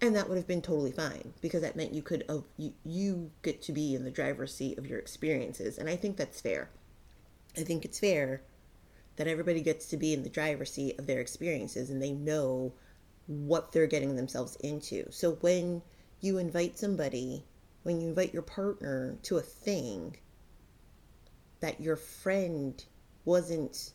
And 0.00 0.16
that 0.16 0.28
would 0.28 0.38
have 0.38 0.46
been 0.46 0.62
totally 0.62 0.92
fine 0.92 1.34
because 1.40 1.60
that 1.60 1.76
meant 1.76 1.92
you 1.92 2.02
could, 2.02 2.24
uh, 2.28 2.38
you, 2.56 2.72
you 2.84 3.30
get 3.42 3.60
to 3.62 3.72
be 3.72 3.94
in 3.94 4.04
the 4.04 4.10
driver's 4.10 4.54
seat 4.54 4.78
of 4.78 4.86
your 4.86 4.98
experiences. 4.98 5.78
And 5.78 5.88
I 5.88 5.96
think 5.96 6.16
that's 6.16 6.40
fair. 6.40 6.70
I 7.56 7.62
think 7.62 7.84
it's 7.84 8.00
fair 8.00 8.42
that 9.16 9.26
everybody 9.28 9.60
gets 9.60 9.86
to 9.86 9.96
be 9.96 10.14
in 10.14 10.22
the 10.22 10.30
driver's 10.30 10.72
seat 10.72 10.98
of 10.98 11.06
their 11.06 11.20
experiences 11.20 11.90
and 11.90 12.02
they 12.02 12.12
know 12.12 12.72
what 13.26 13.72
they're 13.72 13.86
getting 13.86 14.16
themselves 14.16 14.56
into. 14.56 15.04
So 15.10 15.32
when 15.42 15.82
you 16.20 16.38
invite 16.38 16.78
somebody 16.78 17.44
when 17.82 18.00
you 18.00 18.08
invite 18.08 18.32
your 18.32 18.42
partner 18.42 19.16
to 19.22 19.38
a 19.38 19.42
thing 19.42 20.16
that 21.60 21.80
your 21.80 21.96
friend 21.96 22.84
wasn't 23.24 23.92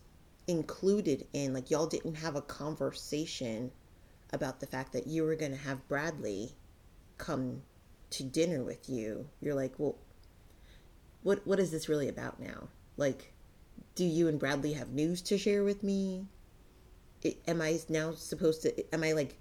included 0.47 1.27
in, 1.33 1.53
like 1.53 1.71
y'all 1.71 1.87
didn't 1.87 2.15
have 2.15 2.35
a 2.35 2.41
conversation 2.41 3.71
about 4.33 4.59
the 4.59 4.67
fact 4.67 4.93
that 4.93 5.07
you 5.07 5.23
were 5.23 5.35
going 5.35 5.51
to 5.51 5.57
have 5.57 5.87
Bradley 5.87 6.51
come 7.17 7.61
to 8.11 8.23
dinner 8.23 8.63
with 8.63 8.89
you, 8.89 9.27
you're 9.41 9.55
like, 9.55 9.73
well, 9.77 9.97
what 11.23 11.45
what 11.47 11.59
is 11.59 11.71
this 11.71 11.89
really 11.89 12.07
about 12.07 12.39
now? 12.39 12.67
Like, 12.97 13.33
do 13.95 14.05
you 14.05 14.27
and 14.27 14.39
Bradley 14.39 14.73
have 14.73 14.89
news 14.89 15.21
to 15.23 15.37
share 15.37 15.63
with 15.63 15.83
me? 15.83 16.27
It, 17.23 17.41
am 17.47 17.61
I 17.61 17.79
now 17.89 18.13
supposed 18.13 18.61
to? 18.63 18.93
Am 18.93 19.03
I 19.03 19.13
like 19.13 19.37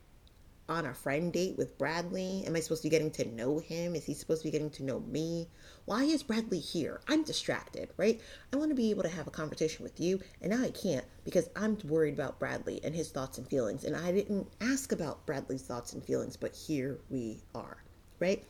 on 0.67 0.87
a 0.87 0.95
friend 0.95 1.31
date 1.31 1.59
with 1.59 1.77
Bradley? 1.77 2.43
Am 2.47 2.57
I 2.57 2.61
supposed 2.61 2.81
to 2.83 2.87
be 2.87 2.91
getting 2.91 3.11
to 3.13 3.29
know 3.29 3.59
him? 3.59 3.95
Is 3.95 4.07
he 4.07 4.15
supposed 4.15 4.41
to 4.41 4.49
be 4.49 4.51
getting 4.51 4.71
to 4.71 4.83
know 4.83 5.01
me? 5.01 5.49
Why 5.85 6.05
is 6.05 6.23
Bradley 6.23 6.59
here? 6.59 7.03
I'm 7.07 7.23
distracted, 7.23 7.91
right? 7.99 8.19
I 8.51 8.57
want 8.57 8.71
to 8.71 8.75
be 8.75 8.91
able 8.91 9.03
to 9.03 9.11
have 9.11 9.27
a 9.27 9.31
conversation 9.31 9.83
with 9.83 10.01
you, 10.01 10.21
and 10.41 10.51
now 10.51 10.63
I 10.63 10.71
can't 10.71 11.05
because 11.23 11.51
I'm 11.55 11.77
worried 11.85 12.15
about 12.15 12.39
Bradley 12.39 12.81
and 12.83 12.95
his 12.95 13.11
thoughts 13.11 13.37
and 13.37 13.47
feelings. 13.47 13.85
And 13.85 13.95
I 13.95 14.11
didn't 14.11 14.49
ask 14.63 14.91
about 14.93 15.27
Bradley's 15.27 15.63
thoughts 15.63 15.93
and 15.93 16.03
feelings, 16.03 16.37
but 16.37 16.55
here 16.55 16.99
we 17.11 17.43
are, 17.55 17.77
right? 18.19 18.43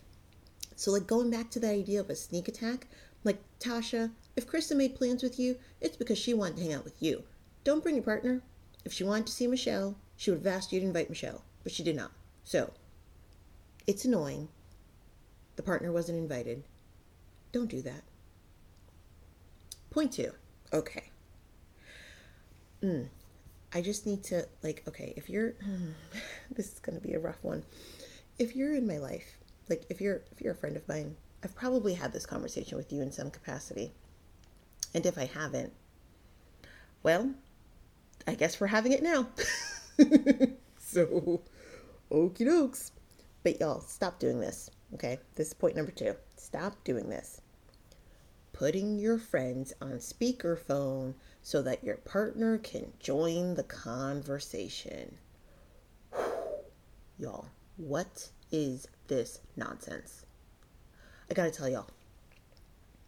So, 0.76 0.92
like 0.92 1.08
going 1.08 1.30
back 1.30 1.50
to 1.50 1.60
the 1.60 1.70
idea 1.70 1.98
of 1.98 2.10
a 2.10 2.16
sneak 2.16 2.46
attack, 2.46 2.86
like 3.24 3.42
Tasha, 3.58 4.12
if 4.36 4.46
Krista 4.46 4.76
made 4.76 4.94
plans 4.94 5.22
with 5.22 5.40
you, 5.40 5.56
it's 5.80 5.96
because 5.96 6.18
she 6.18 6.32
wanted 6.32 6.58
to 6.58 6.62
hang 6.62 6.74
out 6.74 6.84
with 6.84 7.02
you. 7.02 7.24
Don't 7.64 7.82
bring 7.82 7.96
your 7.96 8.04
partner. 8.04 8.42
If 8.84 8.92
she 8.92 9.02
wanted 9.02 9.26
to 9.26 9.32
see 9.32 9.48
Michelle, 9.48 9.96
she 10.16 10.30
would 10.30 10.44
have 10.44 10.54
asked 10.54 10.72
you 10.72 10.78
to 10.78 10.86
invite 10.86 11.08
Michelle 11.08 11.42
but 11.64 11.72
she 11.72 11.82
did 11.82 11.96
not. 11.96 12.12
So, 12.44 12.72
it's 13.86 14.04
annoying. 14.04 14.48
The 15.56 15.62
partner 15.62 15.90
wasn't 15.90 16.18
invited. 16.18 16.62
Don't 17.52 17.70
do 17.70 17.82
that. 17.82 18.02
Point 19.90 20.12
two. 20.12 20.32
Okay. 20.72 21.10
Mm, 22.82 23.08
I 23.72 23.80
just 23.80 24.06
need 24.06 24.22
to, 24.24 24.46
like, 24.62 24.82
okay, 24.86 25.14
if 25.16 25.30
you're, 25.30 25.52
mm, 25.52 25.92
this 26.50 26.72
is 26.72 26.78
going 26.80 27.00
to 27.00 27.06
be 27.06 27.14
a 27.14 27.18
rough 27.18 27.42
one. 27.42 27.64
If 28.38 28.54
you're 28.54 28.74
in 28.74 28.86
my 28.86 28.98
life, 28.98 29.38
like, 29.68 29.84
if 29.88 30.00
you're, 30.00 30.22
if 30.32 30.40
you're 30.40 30.52
a 30.52 30.56
friend 30.56 30.76
of 30.76 30.86
mine, 30.88 31.16
I've 31.42 31.54
probably 31.54 31.94
had 31.94 32.12
this 32.12 32.26
conversation 32.26 32.76
with 32.76 32.92
you 32.92 33.00
in 33.02 33.12
some 33.12 33.30
capacity. 33.30 33.92
And 34.94 35.06
if 35.06 35.16
I 35.16 35.26
haven't, 35.26 35.72
well, 37.02 37.30
I 38.26 38.34
guess 38.34 38.60
we're 38.60 38.68
having 38.68 38.92
it 38.92 39.02
now. 39.02 39.28
so, 40.78 41.42
Okie 42.14 42.46
dokes. 42.46 42.92
But 43.42 43.58
y'all, 43.58 43.80
stop 43.80 44.20
doing 44.20 44.38
this. 44.38 44.70
Okay, 44.94 45.18
this 45.34 45.48
is 45.48 45.54
point 45.54 45.74
number 45.74 45.90
two. 45.90 46.14
Stop 46.36 46.84
doing 46.84 47.08
this. 47.08 47.40
Putting 48.52 49.00
your 49.00 49.18
friends 49.18 49.72
on 49.80 49.94
speakerphone 49.94 51.14
so 51.42 51.60
that 51.62 51.82
your 51.82 51.96
partner 51.96 52.58
can 52.58 52.92
join 53.00 53.54
the 53.54 53.64
conversation. 53.64 55.18
y'all, 57.18 57.46
what 57.78 58.30
is 58.52 58.86
this 59.08 59.40
nonsense? 59.56 60.24
I 61.28 61.34
gotta 61.34 61.50
tell 61.50 61.68
y'all, 61.68 61.88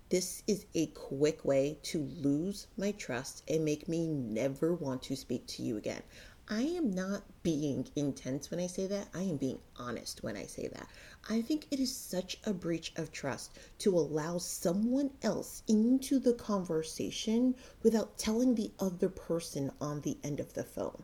this 0.08 0.42
is 0.48 0.66
a 0.74 0.86
quick 0.86 1.44
way 1.44 1.78
to 1.84 2.00
lose 2.00 2.66
my 2.76 2.90
trust 2.90 3.44
and 3.48 3.64
make 3.64 3.88
me 3.88 4.08
never 4.08 4.74
want 4.74 5.04
to 5.04 5.14
speak 5.14 5.46
to 5.46 5.62
you 5.62 5.76
again. 5.76 6.02
I 6.48 6.62
am 6.62 6.92
not 6.92 7.24
being 7.42 7.88
intense 7.96 8.52
when 8.52 8.60
I 8.60 8.68
say 8.68 8.86
that. 8.86 9.08
I 9.12 9.22
am 9.22 9.36
being 9.36 9.58
honest 9.76 10.22
when 10.22 10.36
I 10.36 10.46
say 10.46 10.68
that. 10.68 10.88
I 11.28 11.42
think 11.42 11.66
it 11.72 11.80
is 11.80 11.92
such 11.92 12.38
a 12.44 12.52
breach 12.52 12.92
of 12.94 13.10
trust 13.10 13.50
to 13.78 13.98
allow 13.98 14.38
someone 14.38 15.10
else 15.22 15.64
into 15.66 16.20
the 16.20 16.34
conversation 16.34 17.56
without 17.82 18.16
telling 18.16 18.54
the 18.54 18.70
other 18.78 19.08
person 19.08 19.72
on 19.80 20.02
the 20.02 20.18
end 20.22 20.38
of 20.38 20.54
the 20.54 20.62
phone. 20.62 21.02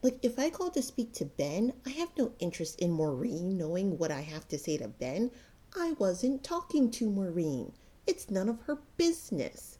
Like, 0.00 0.18
if 0.22 0.38
I 0.38 0.48
call 0.48 0.70
to 0.70 0.80
speak 0.80 1.12
to 1.14 1.26
Ben, 1.26 1.74
I 1.84 1.90
have 1.90 2.16
no 2.16 2.32
interest 2.38 2.80
in 2.80 2.92
Maureen 2.92 3.58
knowing 3.58 3.98
what 3.98 4.10
I 4.10 4.22
have 4.22 4.48
to 4.48 4.58
say 4.58 4.78
to 4.78 4.88
Ben. 4.88 5.30
I 5.76 5.92
wasn't 5.98 6.42
talking 6.42 6.90
to 6.92 7.10
Maureen. 7.10 7.72
It's 8.06 8.30
none 8.30 8.48
of 8.48 8.62
her 8.62 8.78
business. 8.96 9.76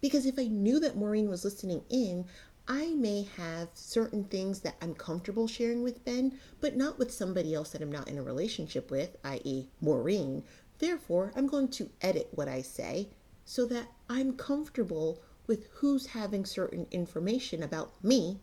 Because 0.00 0.24
if 0.24 0.38
I 0.38 0.46
knew 0.46 0.80
that 0.80 0.96
Maureen 0.96 1.28
was 1.28 1.44
listening 1.44 1.84
in, 1.90 2.24
I 2.72 2.94
may 2.94 3.24
have 3.36 3.70
certain 3.74 4.22
things 4.22 4.60
that 4.60 4.76
I'm 4.80 4.94
comfortable 4.94 5.48
sharing 5.48 5.82
with 5.82 6.04
Ben, 6.04 6.38
but 6.60 6.76
not 6.76 7.00
with 7.00 7.12
somebody 7.12 7.52
else 7.52 7.70
that 7.70 7.82
I'm 7.82 7.90
not 7.90 8.06
in 8.06 8.16
a 8.16 8.22
relationship 8.22 8.92
with, 8.92 9.16
i.e., 9.24 9.66
Maureen. 9.80 10.44
Therefore, 10.78 11.32
I'm 11.34 11.48
going 11.48 11.66
to 11.70 11.90
edit 12.00 12.28
what 12.30 12.46
I 12.46 12.62
say 12.62 13.08
so 13.44 13.66
that 13.66 13.88
I'm 14.08 14.36
comfortable 14.36 15.20
with 15.48 15.66
who's 15.72 16.06
having 16.06 16.44
certain 16.44 16.86
information 16.92 17.64
about 17.64 18.04
me 18.04 18.38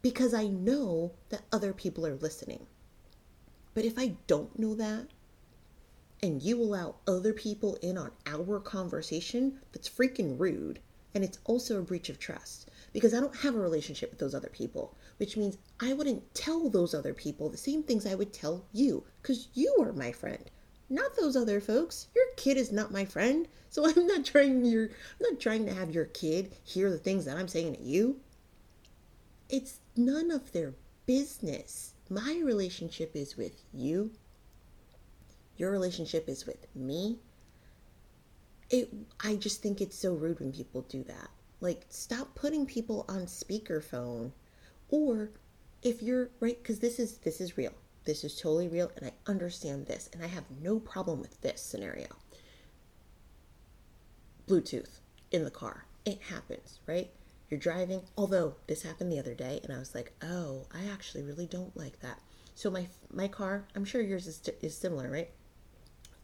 because 0.00 0.32
I 0.32 0.46
know 0.46 1.12
that 1.28 1.42
other 1.52 1.74
people 1.74 2.06
are 2.06 2.16
listening. 2.16 2.66
But 3.74 3.84
if 3.84 3.98
I 3.98 4.16
don't 4.26 4.58
know 4.58 4.74
that, 4.76 5.08
and 6.22 6.42
you 6.42 6.62
allow 6.62 6.94
other 7.06 7.34
people 7.34 7.74
in 7.82 7.98
on 7.98 8.10
our 8.24 8.58
conversation, 8.58 9.60
that's 9.70 9.90
freaking 9.90 10.40
rude. 10.40 10.80
And 11.14 11.22
it's 11.22 11.40
also 11.44 11.78
a 11.78 11.82
breach 11.82 12.08
of 12.08 12.18
trust 12.18 12.70
because 12.94 13.12
I 13.12 13.20
don't 13.20 13.36
have 13.36 13.56
a 13.56 13.60
relationship 13.60 14.08
with 14.10 14.20
those 14.20 14.36
other 14.36 14.48
people, 14.48 14.96
which 15.16 15.36
means 15.36 15.58
I 15.80 15.92
wouldn't 15.92 16.32
tell 16.32 16.70
those 16.70 16.94
other 16.94 17.12
people 17.12 17.50
the 17.50 17.56
same 17.58 17.82
things 17.82 18.06
I 18.06 18.14
would 18.14 18.32
tell 18.32 18.64
you 18.72 19.04
because 19.20 19.48
you 19.52 19.76
are 19.80 19.92
my 19.92 20.12
friend, 20.12 20.48
not 20.88 21.16
those 21.16 21.36
other 21.36 21.60
folks. 21.60 22.06
Your 22.14 22.24
kid 22.36 22.56
is 22.56 22.70
not 22.70 22.92
my 22.92 23.04
friend, 23.04 23.48
so 23.68 23.84
I'm 23.90 24.06
not 24.06 24.24
trying 24.24 24.64
your 24.64 24.84
I'm 24.84 25.32
not 25.32 25.40
trying 25.40 25.66
to 25.66 25.74
have 25.74 25.90
your 25.90 26.04
kid 26.06 26.54
hear 26.62 26.88
the 26.88 26.98
things 26.98 27.24
that 27.24 27.36
I'm 27.36 27.48
saying 27.48 27.74
to 27.74 27.82
you. 27.82 28.20
It's 29.50 29.80
none 29.96 30.30
of 30.30 30.52
their 30.52 30.74
business. 31.04 31.94
My 32.08 32.40
relationship 32.44 33.16
is 33.16 33.36
with 33.36 33.60
you. 33.72 34.12
Your 35.56 35.72
relationship 35.72 36.28
is 36.28 36.46
with 36.46 36.64
me. 36.76 37.18
It 38.70 38.88
I 39.18 39.34
just 39.34 39.62
think 39.62 39.80
it's 39.80 39.98
so 39.98 40.14
rude 40.14 40.38
when 40.38 40.52
people 40.52 40.82
do 40.82 41.02
that. 41.04 41.28
Like, 41.60 41.86
stop 41.88 42.34
putting 42.34 42.66
people 42.66 43.04
on 43.08 43.26
speakerphone. 43.26 44.32
Or 44.88 45.30
if 45.82 46.02
you're 46.02 46.30
right, 46.40 46.60
because 46.60 46.78
this 46.80 46.98
is 46.98 47.18
this 47.18 47.40
is 47.40 47.56
real. 47.56 47.72
This 48.04 48.24
is 48.24 48.38
totally 48.38 48.68
real, 48.68 48.92
and 48.96 49.06
I 49.06 49.30
understand 49.30 49.86
this, 49.86 50.10
and 50.12 50.22
I 50.22 50.26
have 50.26 50.44
no 50.62 50.78
problem 50.78 51.20
with 51.20 51.40
this 51.40 51.62
scenario. 51.62 52.08
Bluetooth 54.46 55.00
in 55.30 55.44
the 55.44 55.50
car. 55.50 55.86
It 56.04 56.20
happens, 56.28 56.80
right? 56.86 57.10
You're 57.48 57.60
driving. 57.60 58.02
Although 58.16 58.56
this 58.66 58.82
happened 58.82 59.10
the 59.10 59.18
other 59.18 59.34
day, 59.34 59.60
and 59.62 59.72
I 59.72 59.78
was 59.78 59.94
like, 59.94 60.12
oh, 60.22 60.66
I 60.72 60.84
actually 60.92 61.22
really 61.22 61.46
don't 61.46 61.76
like 61.76 62.00
that. 62.00 62.20
So 62.54 62.70
my 62.70 62.86
my 63.10 63.28
car, 63.28 63.64
I'm 63.74 63.84
sure 63.84 64.02
yours 64.02 64.26
is 64.26 64.40
is 64.60 64.76
similar, 64.76 65.10
right? 65.10 65.30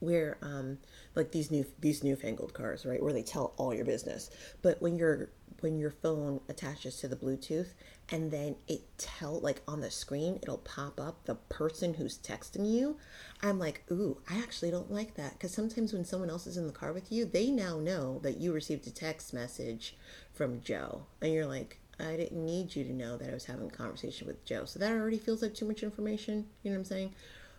Where 0.00 0.38
um 0.42 0.78
like 1.14 1.30
these 1.30 1.50
new 1.50 1.64
these 1.80 2.02
newfangled 2.02 2.52
cars 2.52 2.84
right 2.84 3.02
where 3.02 3.12
they 3.12 3.22
tell 3.22 3.52
all 3.56 3.72
your 3.72 3.84
business. 3.84 4.30
But 4.62 4.80
when 4.82 4.96
your 4.98 5.30
when 5.60 5.78
your 5.78 5.90
phone 5.90 6.40
attaches 6.48 6.96
to 6.96 7.08
the 7.08 7.16
bluetooth 7.16 7.68
and 8.10 8.30
then 8.30 8.56
it 8.66 8.80
tell 8.98 9.40
like 9.40 9.60
on 9.68 9.80
the 9.80 9.90
screen 9.90 10.38
it'll 10.42 10.58
pop 10.58 10.98
up 10.98 11.24
the 11.24 11.34
person 11.34 11.94
who's 11.94 12.16
texting 12.16 12.70
you 12.70 12.96
i'm 13.42 13.58
like 13.58 13.82
ooh 13.90 14.16
i 14.30 14.38
actually 14.38 14.70
don't 14.70 14.90
like 14.90 15.14
that. 15.14 15.32
Because 15.34 15.52
sometimes 15.52 15.92
when 15.92 16.04
someone 16.04 16.30
else 16.30 16.46
is 16.46 16.56
in 16.56 16.66
the 16.66 16.72
car 16.72 16.92
with 16.92 17.12
you 17.12 17.24
they 17.24 17.50
now 17.50 17.78
know 17.78 18.18
that 18.22 18.38
you 18.38 18.52
received 18.52 18.86
a 18.86 18.90
text 18.90 19.34
message 19.34 19.96
from 20.32 20.62
joe. 20.62 21.02
And 21.20 21.32
you're 21.32 21.46
like 21.46 21.78
i 21.98 22.16
didn't 22.16 22.44
need 22.44 22.74
you 22.74 22.84
to 22.84 22.92
know 22.92 23.18
that 23.18 23.28
i 23.28 23.34
was 23.34 23.44
having 23.44 23.66
a 23.66 23.70
conversation 23.70 24.26
with 24.26 24.44
joe. 24.44 24.64
So 24.64 24.78
that 24.78 24.92
already 24.92 25.18
feels 25.18 25.42
like 25.42 25.54
too 25.54 25.66
much 25.66 25.82
information 25.82 26.46
you 26.62 26.70
know 26.70 26.76
what 26.76 26.80
i'm 26.80 26.84
saying? 26.86 27.14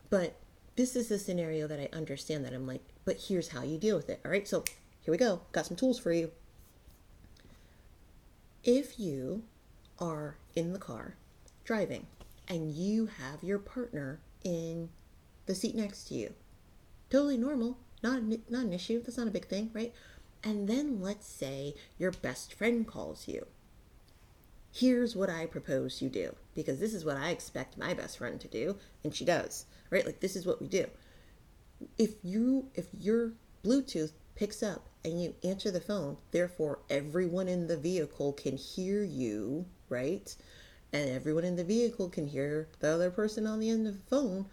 But 0.10 0.36
this 0.76 0.96
is 0.96 1.10
the 1.10 1.20
scenario 1.20 1.68
that 1.68 1.80
I 1.80 1.96
understand 1.96 2.46
that 2.46 2.54
I'm 2.54 2.68
like, 2.68 2.82
but 3.06 3.18
here's 3.28 3.50
how 3.50 3.64
you 3.64 3.78
deal 3.78 3.96
with 3.96 4.10
it. 4.10 4.22
All 4.24 4.32
right, 4.32 4.48
so 4.48 4.64
here 5.02 5.12
we 5.12 5.18
go. 5.18 5.42
Got 5.52 5.66
some 5.66 5.78
tools 5.78 6.00
for 6.00 6.12
you. 6.12 6.32
If 8.64 9.00
you 9.00 9.44
are 10.00 10.38
in 10.56 10.74
the 10.74 10.80
car 10.80 11.16
driving 11.64 12.08
and 12.48 12.72
you 12.72 13.08
have 13.08 13.44
your 13.44 13.60
partner 13.60 14.20
in 14.44 14.90
the 15.46 15.56
seat 15.56 15.76
next 15.76 16.06
to 16.06 16.14
you, 16.14 16.34
totally 17.10 17.38
normal, 17.38 17.78
not 18.04 18.22
not 18.50 18.66
an 18.66 18.74
issue. 18.74 19.02
That's 19.02 19.18
not 19.18 19.28
a 19.28 19.32
big 19.32 19.48
thing, 19.48 19.72
right? 19.74 19.94
And 20.44 20.68
then 20.68 21.02
let's 21.02 21.28
say 21.28 21.76
your 21.98 22.12
best 22.12 22.54
friend 22.54 22.88
calls 22.88 23.28
you. 23.28 23.46
Here's 24.72 25.16
what 25.16 25.30
I 25.30 25.46
propose 25.46 26.02
you 26.02 26.10
do 26.10 26.36
because 26.56 26.80
this 26.80 26.94
is 26.94 27.06
what 27.06 27.18
I 27.18 27.30
expect 27.30 27.78
my 27.78 27.94
best 27.94 28.18
friend 28.18 28.40
to 28.40 28.48
do, 28.48 28.78
and 29.04 29.14
she 29.14 29.26
does 29.26 29.66
right? 29.92 30.06
Like 30.06 30.22
this 30.22 30.36
is 30.36 30.48
what 30.48 30.60
we 30.60 30.68
do. 30.68 30.88
If 32.00 32.16
you 32.24 32.70
if 32.74 32.88
your 33.00 33.34
Bluetooth 33.64 34.14
picks 34.34 34.64
up 34.64 34.88
and 35.06 35.22
you 35.22 35.36
answer 35.44 35.70
the 35.70 35.82
phone, 35.82 36.18
therefore 36.32 36.80
everyone 36.90 37.48
in 37.48 37.68
the 37.68 37.78
vehicle 37.78 38.34
can 38.34 38.58
hear 38.58 39.04
you, 39.04 39.66
right? 39.90 40.36
And 40.92 41.10
everyone 41.10 41.44
in 41.44 41.56
the 41.56 41.64
vehicle 41.64 42.10
can 42.10 42.28
hear 42.28 42.68
the 42.80 42.90
other 42.90 43.12
person 43.12 43.46
on 43.46 43.60
the 43.60 43.70
end 43.70 43.86
of 43.88 43.96
the 43.96 44.10
phone. 44.10 44.48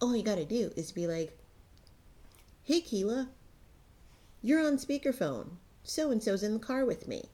All 0.00 0.14
you 0.14 0.22
got 0.22 0.36
to 0.36 0.44
do 0.44 0.70
is 0.76 0.92
be 0.92 1.06
like, 1.06 1.36
"Hey, 2.62 2.80
Keela, 2.80 3.30
you're 4.42 4.64
on 4.64 4.76
speakerphone. 4.76 5.56
So 5.82 6.10
and 6.10 6.22
so's 6.22 6.42
in 6.42 6.54
the 6.54 6.60
car 6.60 6.84
with 6.84 7.08
me." 7.08 7.24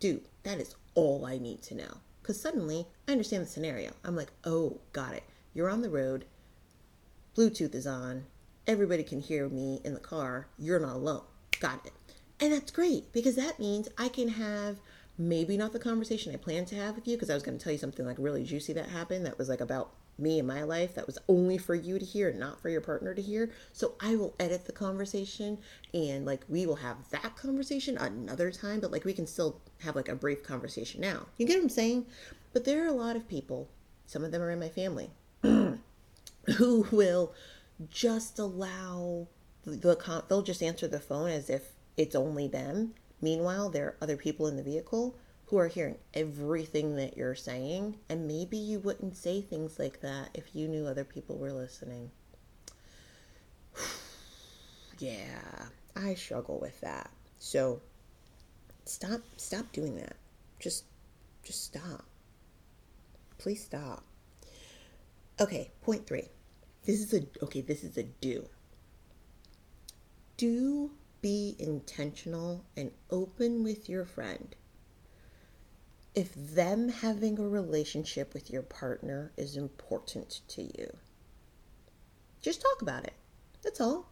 Dude, 0.00 0.28
that 0.42 0.58
is 0.58 0.74
all 0.96 1.24
I 1.24 1.38
need 1.38 1.62
to 1.62 1.76
know. 1.76 1.98
Because 2.20 2.40
suddenly 2.40 2.88
I 3.06 3.12
understand 3.12 3.44
the 3.44 3.48
scenario. 3.48 3.92
I'm 4.04 4.16
like, 4.16 4.32
oh, 4.44 4.80
got 4.92 5.14
it. 5.14 5.22
You're 5.54 5.70
on 5.70 5.82
the 5.82 5.88
road, 5.88 6.24
Bluetooth 7.36 7.74
is 7.74 7.86
on, 7.86 8.24
everybody 8.66 9.04
can 9.04 9.20
hear 9.20 9.48
me 9.48 9.80
in 9.84 9.94
the 9.94 10.00
car, 10.00 10.48
you're 10.58 10.80
not 10.80 10.96
alone. 10.96 11.22
Got 11.60 11.86
it. 11.86 11.92
And 12.40 12.52
that's 12.52 12.70
great 12.70 13.12
because 13.12 13.36
that 13.36 13.60
means 13.60 13.88
I 13.96 14.08
can 14.08 14.28
have 14.28 14.78
maybe 15.16 15.56
not 15.56 15.72
the 15.72 15.78
conversation 15.78 16.34
I 16.34 16.36
planned 16.36 16.66
to 16.68 16.76
have 16.76 16.96
with 16.96 17.06
you 17.06 17.16
because 17.16 17.30
I 17.30 17.34
was 17.34 17.42
going 17.42 17.56
to 17.56 17.62
tell 17.62 17.72
you 17.72 17.78
something 17.78 18.04
like 18.04 18.16
really 18.18 18.44
juicy 18.44 18.72
that 18.74 18.88
happened 18.88 19.24
that 19.24 19.38
was 19.38 19.48
like 19.48 19.60
about 19.60 19.92
me 20.18 20.38
and 20.38 20.48
my 20.48 20.62
life 20.62 20.94
that 20.94 21.06
was 21.06 21.18
only 21.28 21.58
for 21.58 21.74
you 21.74 21.98
to 21.98 22.04
hear, 22.04 22.32
not 22.32 22.60
for 22.60 22.68
your 22.68 22.80
partner 22.80 23.14
to 23.14 23.22
hear. 23.22 23.50
So 23.72 23.94
I 24.00 24.16
will 24.16 24.34
edit 24.40 24.64
the 24.64 24.72
conversation 24.72 25.58
and 25.92 26.24
like 26.24 26.44
we 26.48 26.66
will 26.66 26.76
have 26.76 26.96
that 27.10 27.36
conversation 27.36 27.98
another 27.98 28.50
time, 28.50 28.80
but 28.80 28.90
like 28.90 29.04
we 29.04 29.12
can 29.12 29.26
still 29.26 29.60
have 29.80 29.96
like 29.96 30.08
a 30.08 30.14
brief 30.14 30.42
conversation 30.42 31.00
now. 31.00 31.26
You 31.36 31.46
get 31.46 31.56
what 31.56 31.64
I'm 31.64 31.68
saying? 31.68 32.06
But 32.52 32.64
there 32.64 32.84
are 32.84 32.88
a 32.88 32.92
lot 32.92 33.16
of 33.16 33.28
people, 33.28 33.68
some 34.06 34.24
of 34.24 34.32
them 34.32 34.42
are 34.42 34.50
in 34.50 34.60
my 34.60 34.70
family, 34.70 35.10
who 35.42 36.86
will 36.90 37.34
just 37.90 38.38
allow 38.38 39.28
the 39.64 39.96
con- 39.96 40.22
they'll 40.28 40.42
just 40.42 40.62
answer 40.62 40.88
the 40.88 41.00
phone 41.00 41.28
as 41.28 41.50
if 41.50 41.72
it's 41.96 42.14
only 42.14 42.48
them. 42.48 42.94
Meanwhile, 43.20 43.70
there 43.70 43.86
are 43.86 43.96
other 44.00 44.16
people 44.16 44.46
in 44.46 44.56
the 44.56 44.62
vehicle 44.62 45.16
who 45.46 45.58
are 45.58 45.68
hearing 45.68 45.96
everything 46.12 46.96
that 46.96 47.16
you're 47.16 47.34
saying, 47.34 47.96
and 48.08 48.26
maybe 48.26 48.56
you 48.56 48.80
wouldn't 48.80 49.16
say 49.16 49.40
things 49.40 49.78
like 49.78 50.00
that 50.00 50.30
if 50.34 50.54
you 50.54 50.66
knew 50.66 50.86
other 50.86 51.04
people 51.04 51.38
were 51.38 51.52
listening. 51.52 52.10
yeah, 54.98 55.66
I 55.94 56.14
struggle 56.14 56.58
with 56.60 56.80
that. 56.80 57.10
So 57.38 57.80
stop 58.84 59.20
stop 59.36 59.70
doing 59.72 59.96
that. 59.96 60.16
Just 60.58 60.84
just 61.44 61.64
stop. 61.64 62.04
Please 63.38 63.62
stop. 63.64 64.02
Okay, 65.38 65.70
point 65.82 66.06
three. 66.06 66.28
This 66.84 67.00
is 67.00 67.14
a 67.14 67.44
okay, 67.44 67.60
this 67.60 67.84
is 67.84 67.96
a 67.96 68.02
do. 68.02 68.48
Do 70.36 70.90
be 71.22 71.56
intentional 71.58 72.64
and 72.76 72.90
open 73.10 73.62
with 73.62 73.88
your 73.88 74.04
friend. 74.04 74.54
If 76.16 76.34
them 76.34 76.88
having 76.88 77.38
a 77.38 77.46
relationship 77.46 78.34
with 78.34 78.50
your 78.50 78.62
partner 78.62 79.32
is 79.36 79.56
important 79.56 80.40
to 80.48 80.62
you, 80.62 80.96
just 82.40 82.62
talk 82.62 82.80
about 82.80 83.04
it. 83.04 83.12
That's 83.62 83.80
all. 83.80 84.08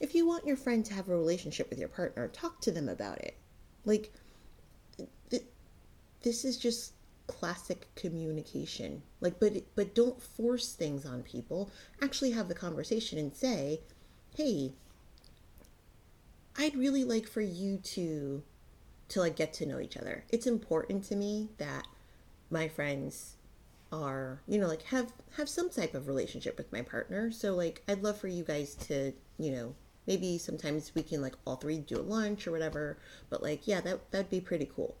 If 0.00 0.14
you 0.14 0.26
want 0.26 0.46
your 0.46 0.56
friend 0.56 0.84
to 0.86 0.94
have 0.94 1.08
a 1.08 1.16
relationship 1.16 1.70
with 1.70 1.78
your 1.78 1.88
partner, 1.88 2.28
talk 2.28 2.60
to 2.62 2.72
them 2.72 2.88
about 2.88 3.18
it. 3.18 3.36
Like, 3.84 4.12
th- 5.30 5.44
this 6.22 6.44
is 6.44 6.58
just 6.58 6.92
classic 7.28 7.86
communication. 7.94 9.02
Like, 9.20 9.38
but 9.38 9.52
but 9.76 9.94
don't 9.94 10.20
force 10.20 10.72
things 10.72 11.06
on 11.06 11.22
people. 11.22 11.70
Actually, 12.02 12.32
have 12.32 12.48
the 12.48 12.54
conversation 12.54 13.18
and 13.18 13.34
say, 13.34 13.82
"Hey, 14.34 14.72
I'd 16.56 16.74
really 16.76 17.04
like 17.04 17.28
for 17.28 17.40
you 17.40 17.78
to 17.78 18.42
to 19.08 19.20
like 19.20 19.36
get 19.36 19.52
to 19.54 19.66
know 19.66 19.80
each 19.80 19.96
other. 19.96 20.24
It's 20.28 20.46
important 20.46 21.04
to 21.04 21.16
me 21.16 21.48
that 21.58 21.86
my 22.50 22.68
friends 22.68 23.36
are, 23.90 24.42
you 24.46 24.58
know, 24.58 24.66
like 24.66 24.82
have 24.84 25.12
have 25.36 25.48
some 25.48 25.70
type 25.70 25.94
of 25.94 26.08
relationship 26.08 26.58
with 26.58 26.72
my 26.72 26.82
partner. 26.82 27.30
So 27.30 27.54
like 27.54 27.82
I'd 27.88 28.02
love 28.02 28.18
for 28.18 28.28
you 28.28 28.44
guys 28.44 28.74
to, 28.86 29.12
you 29.38 29.52
know, 29.52 29.74
maybe 30.06 30.38
sometimes 30.38 30.92
we 30.94 31.02
can 31.02 31.22
like 31.22 31.34
all 31.46 31.56
three 31.56 31.78
do 31.78 31.98
a 31.98 32.02
lunch 32.02 32.46
or 32.46 32.52
whatever, 32.52 32.98
but 33.30 33.42
like 33.42 33.66
yeah, 33.66 33.80
that 33.80 34.10
that'd 34.10 34.30
be 34.30 34.40
pretty 34.40 34.70
cool. 34.74 34.96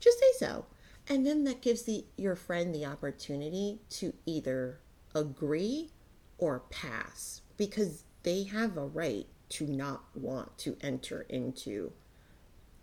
Just 0.00 0.18
say 0.18 0.32
so. 0.38 0.66
And 1.08 1.26
then 1.26 1.44
that 1.44 1.60
gives 1.60 1.82
the 1.82 2.04
your 2.16 2.36
friend 2.36 2.74
the 2.74 2.86
opportunity 2.86 3.80
to 3.90 4.14
either 4.24 4.80
agree 5.14 5.90
or 6.38 6.60
pass 6.70 7.42
because 7.56 8.04
they 8.22 8.44
have 8.44 8.76
a 8.76 8.86
right 8.86 9.26
to 9.50 9.66
not 9.66 10.04
want 10.14 10.56
to 10.58 10.76
enter 10.80 11.26
into 11.28 11.92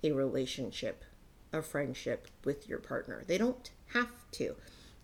a 0.04 0.12
relationship, 0.12 1.04
a 1.52 1.62
friendship 1.62 2.28
with 2.44 2.68
your 2.68 2.80
partner. 2.80 3.24
They 3.28 3.38
don't 3.38 3.70
have 3.94 4.12
to. 4.34 4.56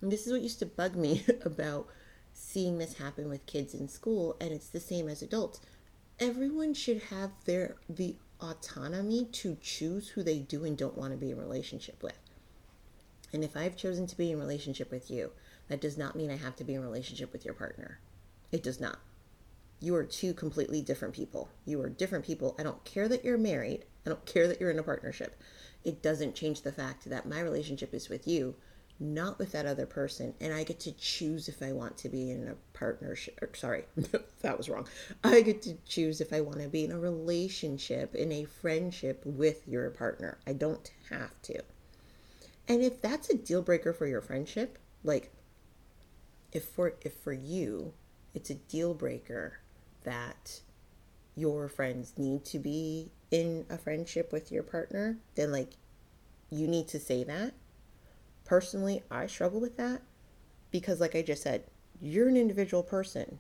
And 0.02 0.12
this 0.12 0.26
is 0.26 0.32
what 0.32 0.42
used 0.42 0.60
to 0.60 0.66
bug 0.66 0.96
me 0.96 1.26
about 1.46 1.88
seeing 2.34 2.78
this 2.78 2.98
happen 2.98 3.30
with 3.30 3.46
kids 3.46 3.74
in 3.74 3.88
school 3.88 4.36
and 4.42 4.52
it's 4.52 4.70
the 4.70 4.80
same 4.80 5.08
as 5.08 5.22
adults. 5.22 5.62
Everyone 6.20 6.74
should 6.74 7.02
have 7.04 7.32
their 7.46 7.76
the 7.90 8.16
autonomy 8.42 9.26
to 9.26 9.58
choose 9.62 10.10
who 10.10 10.24
they 10.24 10.40
do 10.40 10.66
and 10.66 10.78
don't 10.78 10.98
want 10.98 11.12
to 11.12 11.18
be 11.18 11.32
in 11.32 11.38
relationship 11.38 12.04
with. 12.04 12.20
And 13.34 13.44
if 13.44 13.58
I've 13.58 13.76
chosen 13.76 14.08
to 14.08 14.18
be 14.18 14.32
in 14.32 14.40
relationship 14.40 14.92
with 14.92 15.10
you, 15.10 15.32
that 15.68 15.82
does 15.82 15.98
not 15.98 16.16
mean 16.16 16.30
I 16.30 16.38
have 16.38 16.56
to 16.58 16.64
be 16.64 16.74
in 16.74 16.82
relationship 16.82 17.34
with 17.34 17.44
your 17.44 17.54
partner. 17.54 18.00
It 18.52 18.64
does 18.64 18.80
not. 18.80 19.00
You 19.80 19.96
are 19.96 20.04
two 20.04 20.34
completely 20.34 20.82
different 20.82 21.14
people. 21.14 21.50
You 21.66 21.82
are 21.82 21.90
different 21.90 22.26
people. 22.26 22.56
I 22.58 22.64
don't 22.64 22.84
care 22.86 23.08
that 23.08 23.24
you're 23.24 23.38
married. 23.38 23.86
I 24.06 24.10
don't 24.10 24.26
care 24.26 24.48
that 24.48 24.60
you're 24.60 24.72
in 24.72 24.80
a 24.80 24.84
partnership. 24.84 25.40
It 25.84 26.02
doesn't 26.02 26.36
change 26.36 26.62
the 26.62 26.72
fact 26.72 27.10
that 27.10 27.28
my 27.28 27.40
relationship 27.40 27.94
is 27.94 28.10
with 28.10 28.28
you, 28.28 28.56
not 29.00 29.38
with 29.38 29.52
that 29.52 29.66
other 29.66 29.86
person. 29.86 30.34
And 30.40 30.54
I 30.54 30.64
get 30.64 30.80
to 30.82 30.92
choose 30.94 31.48
if 31.48 31.62
I 31.62 31.72
want 31.72 31.98
to 31.98 32.10
be 32.10 32.32
in 32.32 32.48
a 32.48 32.78
partnership. 32.78 33.38
Or, 33.42 33.50
sorry, 33.54 33.86
that 34.42 34.58
was 34.58 34.70
wrong. 34.70 34.88
I 35.24 35.42
get 35.42 35.62
to 35.64 35.76
choose 35.86 36.22
if 36.22 36.34
I 36.34 36.42
want 36.42 36.62
to 36.62 36.70
be 36.70 36.86
in 36.86 36.92
a 36.92 37.00
relationship, 37.00 38.16
in 38.16 38.32
a 38.32 38.46
friendship 38.46 39.22
with 39.26 39.68
your 39.68 39.90
partner. 39.92 40.38
I 40.48 40.54
don't 40.54 40.90
have 41.10 41.40
to. 41.44 41.62
And 42.68 42.82
if 42.82 43.02
that's 43.02 43.30
a 43.30 43.38
deal 43.38 43.62
breaker 43.62 43.94
for 43.94 44.08
your 44.08 44.22
friendship, 44.22 44.80
like 45.04 45.32
if 46.52 46.64
for 46.64 46.96
if 47.02 47.14
for 47.14 47.34
you 47.34 47.94
it's 48.34 48.50
a 48.50 48.56
deal 48.56 48.94
breaker 48.94 49.60
that 50.06 50.62
your 51.36 51.68
friends 51.68 52.14
need 52.18 52.46
to 52.46 52.60
be 52.60 53.12
in 53.32 53.66
a 53.70 53.78
friendship 53.78 54.32
with 54.32 54.52
your 54.52 54.64
partner, 54.64 55.18
then 55.36 55.52
like 55.52 55.74
you 56.50 56.68
need 56.68 56.88
to 56.88 57.00
say 57.00 57.24
that. 57.24 57.54
Personally, 58.46 59.04
I 59.12 59.28
struggle 59.28 59.60
with 59.60 59.78
that 59.78 60.02
because 60.72 61.02
like 61.02 61.16
I 61.16 61.22
just 61.22 61.44
said, 61.44 61.66
you're 62.02 62.28
an 62.28 62.38
individual 62.38 62.84
person. 62.84 63.40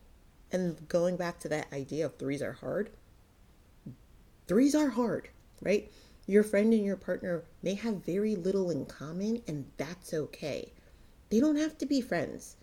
And 0.51 0.87
going 0.87 1.17
back 1.17 1.39
to 1.39 1.49
that 1.49 1.71
idea 1.73 2.05
of 2.05 2.15
threes 2.15 2.41
are 2.41 2.53
hard, 2.53 2.89
threes 4.47 4.75
are 4.75 4.89
hard, 4.89 5.29
right? 5.61 5.91
Your 6.27 6.43
friend 6.43 6.73
and 6.73 6.83
your 6.83 6.95
partner 6.95 7.43
may 7.61 7.75
have 7.75 8.05
very 8.05 8.35
little 8.35 8.71
in 8.71 8.85
common, 8.85 9.41
and 9.47 9.65
that's 9.77 10.13
okay. 10.13 10.71
They 11.29 11.39
don't 11.39 11.57
have 11.57 11.77
to 11.79 11.85
be 11.85 12.01
friends. 12.01 12.55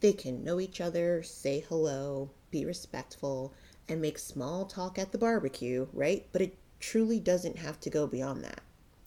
They 0.00 0.12
can 0.12 0.44
know 0.44 0.60
each 0.60 0.80
other, 0.80 1.22
say 1.22 1.60
hello, 1.68 2.30
be 2.50 2.64
respectful, 2.64 3.52
and 3.88 4.00
make 4.00 4.18
small 4.18 4.64
talk 4.64 4.98
at 4.98 5.12
the 5.12 5.18
barbecue, 5.18 5.86
right? 5.92 6.26
But 6.32 6.42
it 6.42 6.58
truly 6.80 7.20
doesn't 7.20 7.58
have 7.58 7.80
to 7.80 7.90
go 7.90 8.06
beyond 8.06 8.44
that. 8.44 8.60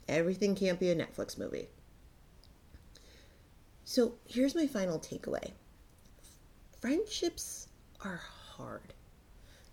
Everything 0.08 0.56
can't 0.56 0.80
be 0.80 0.90
a 0.90 0.96
Netflix 0.96 1.38
movie. 1.38 1.70
So 3.86 4.14
here's 4.26 4.56
my 4.56 4.68
final 4.68 5.00
takeaway 5.00 5.52
friendships 6.80 7.68
are 8.04 8.22
hard. 8.56 8.94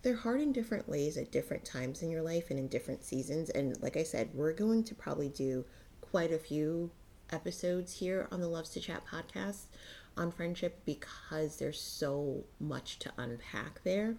They're 0.02 0.16
hard 0.16 0.40
in 0.40 0.52
different 0.52 0.88
ways 0.88 1.16
at 1.16 1.32
different 1.32 1.64
times 1.64 2.02
in 2.02 2.10
your 2.10 2.22
life 2.22 2.50
and 2.50 2.58
in 2.58 2.68
different 2.68 3.04
seasons. 3.04 3.50
And 3.50 3.80
like 3.82 3.96
I 3.96 4.02
said, 4.02 4.30
we're 4.34 4.52
going 4.52 4.84
to 4.84 4.94
probably 4.94 5.28
do 5.28 5.64
quite 6.00 6.32
a 6.32 6.38
few 6.38 6.90
episodes 7.30 7.92
here 7.92 8.28
on 8.30 8.40
the 8.40 8.48
Loves 8.48 8.70
to 8.70 8.80
Chat 8.80 9.02
podcast 9.04 9.66
on 10.16 10.32
friendship 10.32 10.80
because 10.84 11.56
there's 11.56 11.80
so 11.80 12.44
much 12.58 12.98
to 13.00 13.12
unpack 13.16 13.82
there. 13.84 14.16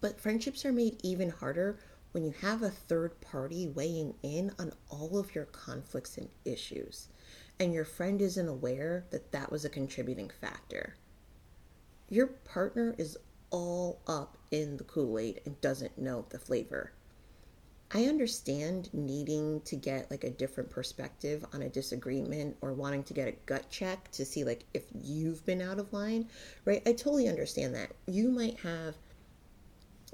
But 0.00 0.20
friendships 0.20 0.64
are 0.64 0.72
made 0.72 1.00
even 1.02 1.30
harder 1.30 1.78
when 2.12 2.24
you 2.24 2.34
have 2.42 2.62
a 2.62 2.70
third 2.70 3.20
party 3.20 3.66
weighing 3.66 4.14
in 4.22 4.52
on 4.58 4.72
all 4.88 5.18
of 5.18 5.34
your 5.34 5.46
conflicts 5.46 6.16
and 6.16 6.28
issues, 6.44 7.08
and 7.58 7.72
your 7.72 7.84
friend 7.84 8.20
isn't 8.20 8.48
aware 8.48 9.04
that 9.10 9.32
that 9.32 9.50
was 9.50 9.64
a 9.64 9.70
contributing 9.70 10.30
factor. 10.40 10.94
Your 12.08 12.26
partner 12.26 12.94
is 12.98 13.16
all 13.50 14.00
up 14.06 14.36
in 14.50 14.76
the 14.76 14.84
Kool 14.84 15.18
Aid 15.18 15.40
and 15.44 15.60
doesn't 15.60 15.98
know 15.98 16.26
the 16.28 16.38
flavor. 16.38 16.92
I 17.92 18.06
understand 18.06 18.90
needing 18.92 19.60
to 19.62 19.76
get 19.76 20.10
like 20.10 20.24
a 20.24 20.30
different 20.30 20.70
perspective 20.70 21.44
on 21.52 21.62
a 21.62 21.68
disagreement 21.68 22.56
or 22.60 22.72
wanting 22.72 23.04
to 23.04 23.14
get 23.14 23.28
a 23.28 23.32
gut 23.46 23.70
check 23.70 24.10
to 24.12 24.24
see 24.24 24.42
like 24.44 24.64
if 24.74 24.84
you've 25.00 25.44
been 25.46 25.60
out 25.60 25.78
of 25.78 25.92
line, 25.92 26.28
right? 26.64 26.82
I 26.86 26.92
totally 26.92 27.28
understand 27.28 27.74
that. 27.74 27.92
You 28.06 28.30
might 28.30 28.58
have 28.60 28.96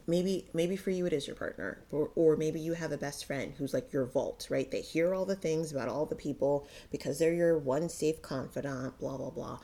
maybe 0.07 0.49
maybe 0.53 0.77
for 0.77 0.91
you 0.91 1.07
it 1.07 1.13
is 1.13 1.27
your 1.27 1.37
partner 1.37 1.79
or, 1.93 2.11
or 2.17 2.37
maybe 2.37 2.59
you 2.61 2.73
have 2.73 2.93
a 2.93 2.97
best 2.97 3.25
friend 3.25 3.53
who's 3.57 3.75
like 3.75 3.93
your 3.93 4.07
vault 4.07 4.47
right 4.51 4.71
they 4.71 4.81
hear 4.81 5.15
all 5.15 5.25
the 5.25 5.37
things 5.37 5.73
about 5.73 5.89
all 5.89 6.07
the 6.07 6.15
people 6.15 6.67
because 6.91 7.19
they're 7.19 7.35
your 7.35 7.59
one 7.59 7.89
safe 7.89 8.21
confidant 8.23 8.99
blah 8.99 9.17
blah 9.17 9.31
blah 9.31 9.59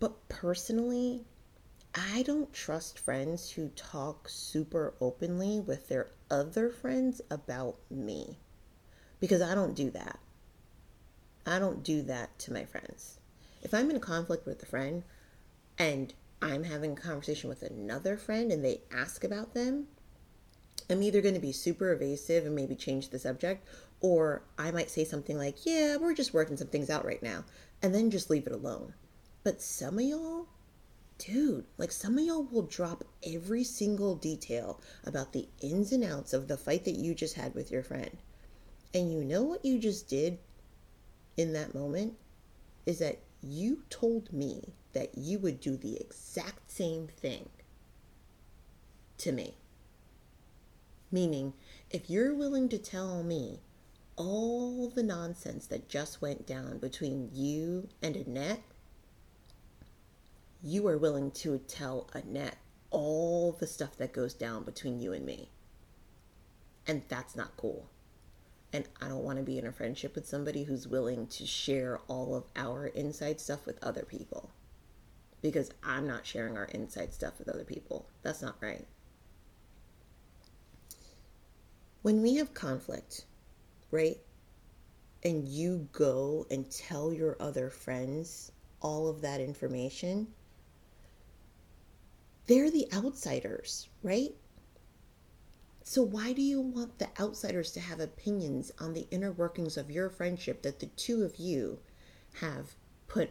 but 0.00 0.28
personally 0.28 1.24
I 1.94 2.22
don't 2.22 2.52
trust 2.54 2.98
friends 2.98 3.50
who 3.50 3.68
talk 3.70 4.26
super 4.28 4.94
openly 5.00 5.60
with 5.60 5.88
their 5.88 6.08
other 6.30 6.70
friends 6.70 7.20
about 7.30 7.76
me 7.90 8.38
because 9.20 9.42
I 9.42 9.54
don't 9.54 9.74
do 9.74 9.90
that. 9.90 10.18
I 11.46 11.58
don't 11.58 11.82
do 11.82 12.02
that 12.02 12.38
to 12.40 12.52
my 12.52 12.64
friends. 12.64 13.18
If 13.62 13.74
I'm 13.74 13.90
in 13.90 13.96
a 13.96 14.00
conflict 14.00 14.46
with 14.46 14.62
a 14.62 14.66
friend 14.66 15.02
and 15.78 16.14
I'm 16.40 16.64
having 16.64 16.92
a 16.92 17.00
conversation 17.00 17.50
with 17.50 17.62
another 17.62 18.16
friend 18.16 18.50
and 18.50 18.64
they 18.64 18.80
ask 18.90 19.22
about 19.22 19.52
them, 19.52 19.88
I'm 20.88 21.02
either 21.02 21.20
going 21.20 21.34
to 21.34 21.40
be 21.40 21.52
super 21.52 21.92
evasive 21.92 22.46
and 22.46 22.54
maybe 22.54 22.74
change 22.74 23.10
the 23.10 23.18
subject, 23.18 23.66
or 24.00 24.42
I 24.58 24.70
might 24.70 24.90
say 24.90 25.04
something 25.04 25.36
like, 25.36 25.64
Yeah, 25.66 25.96
we're 25.96 26.14
just 26.14 26.34
working 26.34 26.56
some 26.56 26.68
things 26.68 26.90
out 26.90 27.04
right 27.04 27.22
now, 27.22 27.44
and 27.82 27.94
then 27.94 28.10
just 28.10 28.30
leave 28.30 28.46
it 28.46 28.52
alone. 28.52 28.94
But 29.44 29.60
some 29.60 29.98
of 29.98 30.04
y'all 30.04 30.48
dude, 31.26 31.64
like 31.78 31.92
some 31.92 32.18
of 32.18 32.24
y'all 32.24 32.42
will 32.42 32.62
drop 32.62 33.04
every 33.24 33.62
single 33.62 34.16
detail 34.16 34.80
about 35.04 35.32
the 35.32 35.48
ins 35.60 35.92
and 35.92 36.02
outs 36.02 36.32
of 36.32 36.48
the 36.48 36.56
fight 36.56 36.84
that 36.84 36.96
you 36.96 37.14
just 37.14 37.34
had 37.34 37.54
with 37.54 37.70
your 37.70 37.82
friend. 37.82 38.16
And 38.92 39.12
you 39.12 39.24
know 39.24 39.42
what 39.42 39.64
you 39.64 39.78
just 39.78 40.08
did 40.08 40.38
in 41.36 41.52
that 41.52 41.74
moment? 41.74 42.14
Is 42.86 42.98
that 42.98 43.20
you 43.40 43.82
told 43.88 44.32
me 44.32 44.72
that 44.92 45.16
you 45.16 45.38
would 45.38 45.60
do 45.60 45.76
the 45.76 45.96
exact 45.96 46.70
same 46.70 47.06
thing 47.06 47.48
to 49.18 49.32
me. 49.32 49.54
Meaning, 51.10 51.52
if 51.90 52.10
you're 52.10 52.34
willing 52.34 52.68
to 52.70 52.78
tell 52.78 53.22
me 53.22 53.60
all 54.16 54.88
the 54.88 55.02
nonsense 55.02 55.66
that 55.66 55.88
just 55.88 56.20
went 56.20 56.46
down 56.46 56.78
between 56.78 57.30
you 57.32 57.88
and 58.02 58.16
Annette, 58.16 58.62
you 60.62 60.86
are 60.86 60.98
willing 60.98 61.30
to 61.32 61.58
tell 61.58 62.08
Annette 62.12 62.56
all 62.90 63.52
the 63.52 63.66
stuff 63.66 63.96
that 63.96 64.12
goes 64.12 64.34
down 64.34 64.62
between 64.62 65.00
you 65.00 65.12
and 65.12 65.26
me. 65.26 65.48
And 66.86 67.02
that's 67.08 67.34
not 67.34 67.56
cool. 67.56 67.88
And 68.72 68.84
I 69.00 69.08
don't 69.08 69.24
want 69.24 69.38
to 69.38 69.44
be 69.44 69.58
in 69.58 69.66
a 69.66 69.72
friendship 69.72 70.14
with 70.14 70.26
somebody 70.26 70.62
who's 70.62 70.88
willing 70.88 71.26
to 71.28 71.46
share 71.46 72.00
all 72.08 72.34
of 72.34 72.44
our 72.56 72.86
inside 72.86 73.40
stuff 73.40 73.66
with 73.66 73.82
other 73.82 74.02
people. 74.02 74.50
Because 75.42 75.70
I'm 75.82 76.06
not 76.06 76.26
sharing 76.26 76.56
our 76.56 76.66
inside 76.66 77.12
stuff 77.12 77.38
with 77.38 77.48
other 77.48 77.64
people. 77.64 78.06
That's 78.22 78.40
not 78.40 78.56
right. 78.60 78.86
When 82.02 82.22
we 82.22 82.36
have 82.36 82.54
conflict, 82.54 83.24
right? 83.90 84.18
And 85.24 85.48
you 85.48 85.88
go 85.92 86.46
and 86.50 86.70
tell 86.70 87.12
your 87.12 87.36
other 87.40 87.70
friends 87.70 88.52
all 88.80 89.08
of 89.08 89.20
that 89.20 89.40
information, 89.40 90.26
they're 92.46 92.70
the 92.72 92.92
outsiders, 92.92 93.88
right? 94.02 94.34
So, 95.84 96.02
why 96.02 96.32
do 96.32 96.42
you 96.42 96.60
want 96.60 96.98
the 96.98 97.08
outsiders 97.20 97.70
to 97.72 97.80
have 97.80 98.00
opinions 98.00 98.72
on 98.80 98.94
the 98.94 99.06
inner 99.12 99.30
workings 99.30 99.76
of 99.76 99.92
your 99.92 100.10
friendship 100.10 100.62
that 100.62 100.80
the 100.80 100.86
two 100.86 101.22
of 101.22 101.36
you 101.36 101.78
have 102.34 102.74
put 103.06 103.30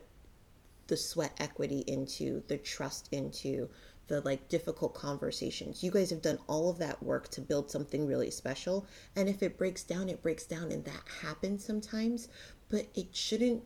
the 0.88 0.95
sweat 0.95 1.34
equity 1.39 1.84
into, 1.88 2.43
the 2.47 2.58
trust 2.58 3.10
into, 3.12 3.69
the 4.08 4.21
like 4.21 4.47
difficult 4.47 4.93
conversations? 4.93 5.84
You 5.84 5.91
guys 5.91 6.10
have 6.10 6.21
done 6.21 6.39
all 6.47 6.69
of 6.69 6.78
that 6.78 7.04
work 7.04 7.28
to 7.30 7.41
build 7.41 7.69
something 7.69 8.08
really 8.08 8.32
special. 8.32 8.86
And 9.15 9.28
if 9.28 9.43
it 9.43 9.58
breaks 9.58 9.84
down, 9.84 10.08
it 10.08 10.21
breaks 10.21 10.45
down, 10.45 10.71
and 10.71 10.86
that 10.86 11.04
happens 11.21 11.65
sometimes, 11.65 12.30
but 12.69 12.88
it 12.95 13.13
shouldn't. 13.13 13.63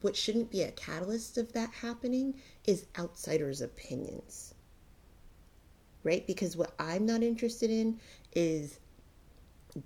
What 0.00 0.16
shouldn't 0.16 0.50
be 0.50 0.62
a 0.62 0.72
catalyst 0.72 1.38
of 1.38 1.52
that 1.52 1.70
happening 1.70 2.40
is 2.64 2.86
outsiders' 2.96 3.60
opinions 3.60 4.54
right? 6.02 6.26
Because 6.26 6.56
what 6.56 6.74
I'm 6.78 7.06
not 7.06 7.22
interested 7.22 7.70
in 7.70 8.00
is 8.32 8.78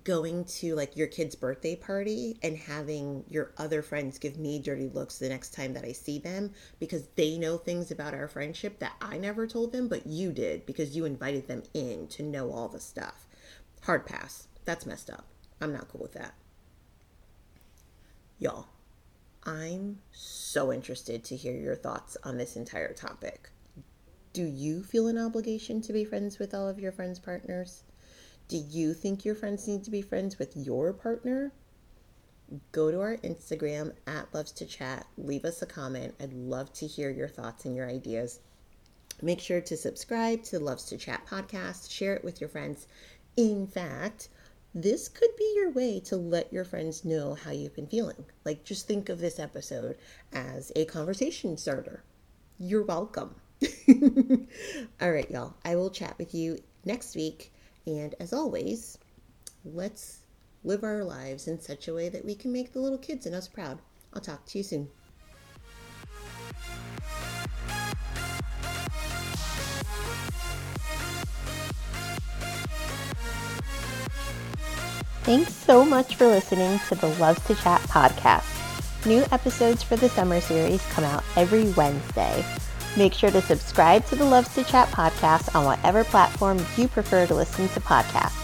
going 0.03 0.45
to 0.45 0.75
like 0.75 0.97
your 0.97 1.07
kid's 1.07 1.35
birthday 1.35 1.75
party 1.75 2.37
and 2.41 2.57
having 2.57 3.23
your 3.29 3.51
other 3.57 3.81
friends 3.81 4.17
give 4.17 4.37
me 4.37 4.59
dirty 4.59 4.89
looks 4.89 5.19
the 5.19 5.29
next 5.29 5.53
time 5.53 5.73
that 5.73 5.85
I 5.85 5.91
see 5.91 6.17
them 6.17 6.51
because 6.79 7.07
they 7.15 7.37
know 7.37 7.57
things 7.57 7.91
about 7.91 8.13
our 8.13 8.27
friendship 8.27 8.79
that 8.79 8.93
I 9.01 9.17
never 9.17 9.45
told 9.45 9.71
them, 9.71 9.87
but 9.87 10.07
you 10.07 10.31
did 10.31 10.65
because 10.65 10.95
you 10.95 11.05
invited 11.05 11.47
them 11.47 11.63
in 11.73 12.07
to 12.09 12.23
know 12.23 12.51
all 12.51 12.67
the 12.67 12.79
stuff. 12.79 13.27
Hard 13.83 14.05
pass. 14.05 14.47
That's 14.65 14.85
messed 14.85 15.09
up. 15.09 15.25
I'm 15.61 15.71
not 15.71 15.87
cool 15.89 16.01
with 16.01 16.13
that. 16.13 16.33
Y'all, 18.39 18.67
I'm 19.43 19.99
so 20.11 20.73
interested 20.73 21.23
to 21.25 21.35
hear 21.35 21.55
your 21.55 21.75
thoughts 21.75 22.17
on 22.23 22.37
this 22.37 22.55
entire 22.55 22.93
topic. 22.93 23.49
Do 24.35 24.43
you 24.43 24.83
feel 24.83 25.07
an 25.07 25.17
obligation 25.17 25.79
to 25.79 25.93
be 25.93 26.03
friends 26.03 26.39
with 26.39 26.53
all 26.53 26.67
of 26.67 26.77
your 26.77 26.91
friends' 26.91 27.19
partners? 27.19 27.83
Do 28.49 28.57
you 28.57 28.93
think 28.93 29.23
your 29.23 29.33
friends 29.33 29.65
need 29.65 29.85
to 29.85 29.89
be 29.89 30.01
friends 30.01 30.37
with 30.37 30.57
your 30.57 30.91
partner? 30.91 31.53
Go 32.73 32.91
to 32.91 32.99
our 32.99 33.15
Instagram 33.19 33.93
at 34.05 34.33
Loves 34.33 34.51
to 34.51 34.65
Chat. 34.65 35.07
Leave 35.17 35.45
us 35.45 35.61
a 35.61 35.65
comment. 35.65 36.15
I'd 36.19 36.33
love 36.33 36.73
to 36.73 36.85
hear 36.85 37.09
your 37.09 37.29
thoughts 37.29 37.63
and 37.63 37.77
your 37.77 37.87
ideas. 37.87 38.41
Make 39.21 39.39
sure 39.39 39.61
to 39.61 39.77
subscribe 39.77 40.43
to 40.43 40.59
the 40.59 40.65
Loves 40.65 40.83
to 40.87 40.97
Chat 40.97 41.25
podcast. 41.25 41.89
Share 41.89 42.13
it 42.13 42.25
with 42.25 42.41
your 42.41 42.49
friends. 42.49 42.87
In 43.37 43.65
fact, 43.65 44.27
this 44.73 45.07
could 45.07 45.33
be 45.37 45.53
your 45.55 45.69
way 45.69 46.01
to 46.01 46.17
let 46.17 46.51
your 46.51 46.65
friends 46.65 47.05
know 47.05 47.35
how 47.35 47.51
you've 47.51 47.77
been 47.77 47.87
feeling. 47.87 48.25
Like, 48.43 48.65
just 48.65 48.85
think 48.85 49.07
of 49.07 49.19
this 49.19 49.39
episode 49.39 49.95
as 50.33 50.73
a 50.75 50.83
conversation 50.83 51.55
starter. 51.55 52.03
You're 52.59 52.83
welcome. 52.83 53.35
All 55.01 55.11
right, 55.11 55.29
y'all. 55.29 55.53
I 55.63 55.75
will 55.75 55.89
chat 55.89 56.17
with 56.17 56.33
you 56.33 56.57
next 56.83 57.15
week. 57.15 57.53
And 57.87 58.15
as 58.19 58.33
always, 58.33 58.97
let's 59.63 60.19
live 60.63 60.83
our 60.83 61.03
lives 61.03 61.47
in 61.47 61.59
such 61.59 61.87
a 61.87 61.93
way 61.93 62.09
that 62.09 62.25
we 62.25 62.35
can 62.35 62.51
make 62.51 62.73
the 62.73 62.79
little 62.79 62.97
kids 62.97 63.25
and 63.25 63.35
us 63.35 63.47
proud. 63.47 63.79
I'll 64.13 64.21
talk 64.21 64.45
to 64.47 64.57
you 64.57 64.63
soon. 64.63 64.89
Thanks 75.23 75.53
so 75.53 75.83
much 75.83 76.15
for 76.15 76.27
listening 76.27 76.79
to 76.87 76.95
the 76.95 77.07
Loves 77.07 77.43
to 77.47 77.55
Chat 77.55 77.81
podcast. 77.81 78.45
New 79.07 79.23
episodes 79.31 79.81
for 79.81 79.95
the 79.95 80.09
summer 80.09 80.39
series 80.39 80.83
come 80.91 81.03
out 81.03 81.23
every 81.35 81.71
Wednesday. 81.71 82.45
Make 82.97 83.13
sure 83.13 83.31
to 83.31 83.41
subscribe 83.41 84.05
to 84.07 84.15
the 84.15 84.25
Loves 84.25 84.53
to 84.55 84.63
Chat 84.63 84.87
podcast 84.89 85.53
on 85.53 85.65
whatever 85.65 86.03
platform 86.03 86.65
you 86.77 86.87
prefer 86.87 87.27
to 87.27 87.35
listen 87.35 87.67
to 87.69 87.81
podcasts. 87.81 88.41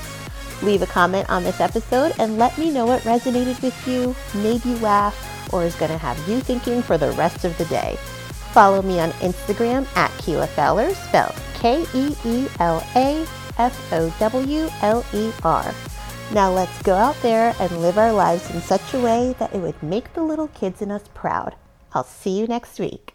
Leave 0.62 0.82
a 0.82 0.88
comment 0.88 1.30
on 1.30 1.44
this 1.44 1.60
episode 1.60 2.14
and 2.20 2.38
let 2.38 2.58
me 2.58 2.70
know 2.70 2.86
what 2.86 3.02
resonated 3.02 3.62
with 3.62 3.88
you, 3.88 4.16
made 4.42 4.64
you 4.66 4.76
laugh, 4.78 5.54
or 5.54 5.64
is 5.64 5.76
going 5.76 5.92
to 5.92 5.98
have 5.98 6.18
you 6.28 6.40
thinking 6.42 6.82
for 6.82 6.98
the 6.98 7.12
rest 7.14 7.46
of 7.46 7.58
the 7.58 7.66
day. 7.66 7.96
Follow 8.54 8.82
me 8.82 9.00
on 9.00 9.12
Instagram 9.22 9.88
at 9.96 10.12
Fowler, 10.50 10.94
spelled 10.94 11.36
K 11.56 11.86
E 11.94 12.16
E 12.26 12.48
L 12.60 12.86
A 12.96 13.26
F 13.58 13.94
O 13.94 14.14
W 14.20 14.70
L 14.82 15.06
E 15.14 15.32
R. 15.44 15.74
Now 16.34 16.52
let's 16.52 16.82
go 16.84 16.96
out 16.96 17.16
there 17.22 17.56
and 17.60 17.82
live 17.82 17.98
our 17.98 18.12
lives 18.12 18.50
in 18.52 18.62
such 18.62 18.94
a 18.94 19.00
way 19.00 19.34
that 19.40 19.54
it 19.54 19.60
would 19.60 19.82
make 19.82 20.14
the 20.14 20.24
little 20.24 20.48
kids 20.50 20.82
in 20.82 20.92
us 20.92 21.04
proud. 21.14 21.56
I'll 21.94 22.04
see 22.04 22.38
you 22.38 22.48
next 22.48 22.80
week. 22.80 23.14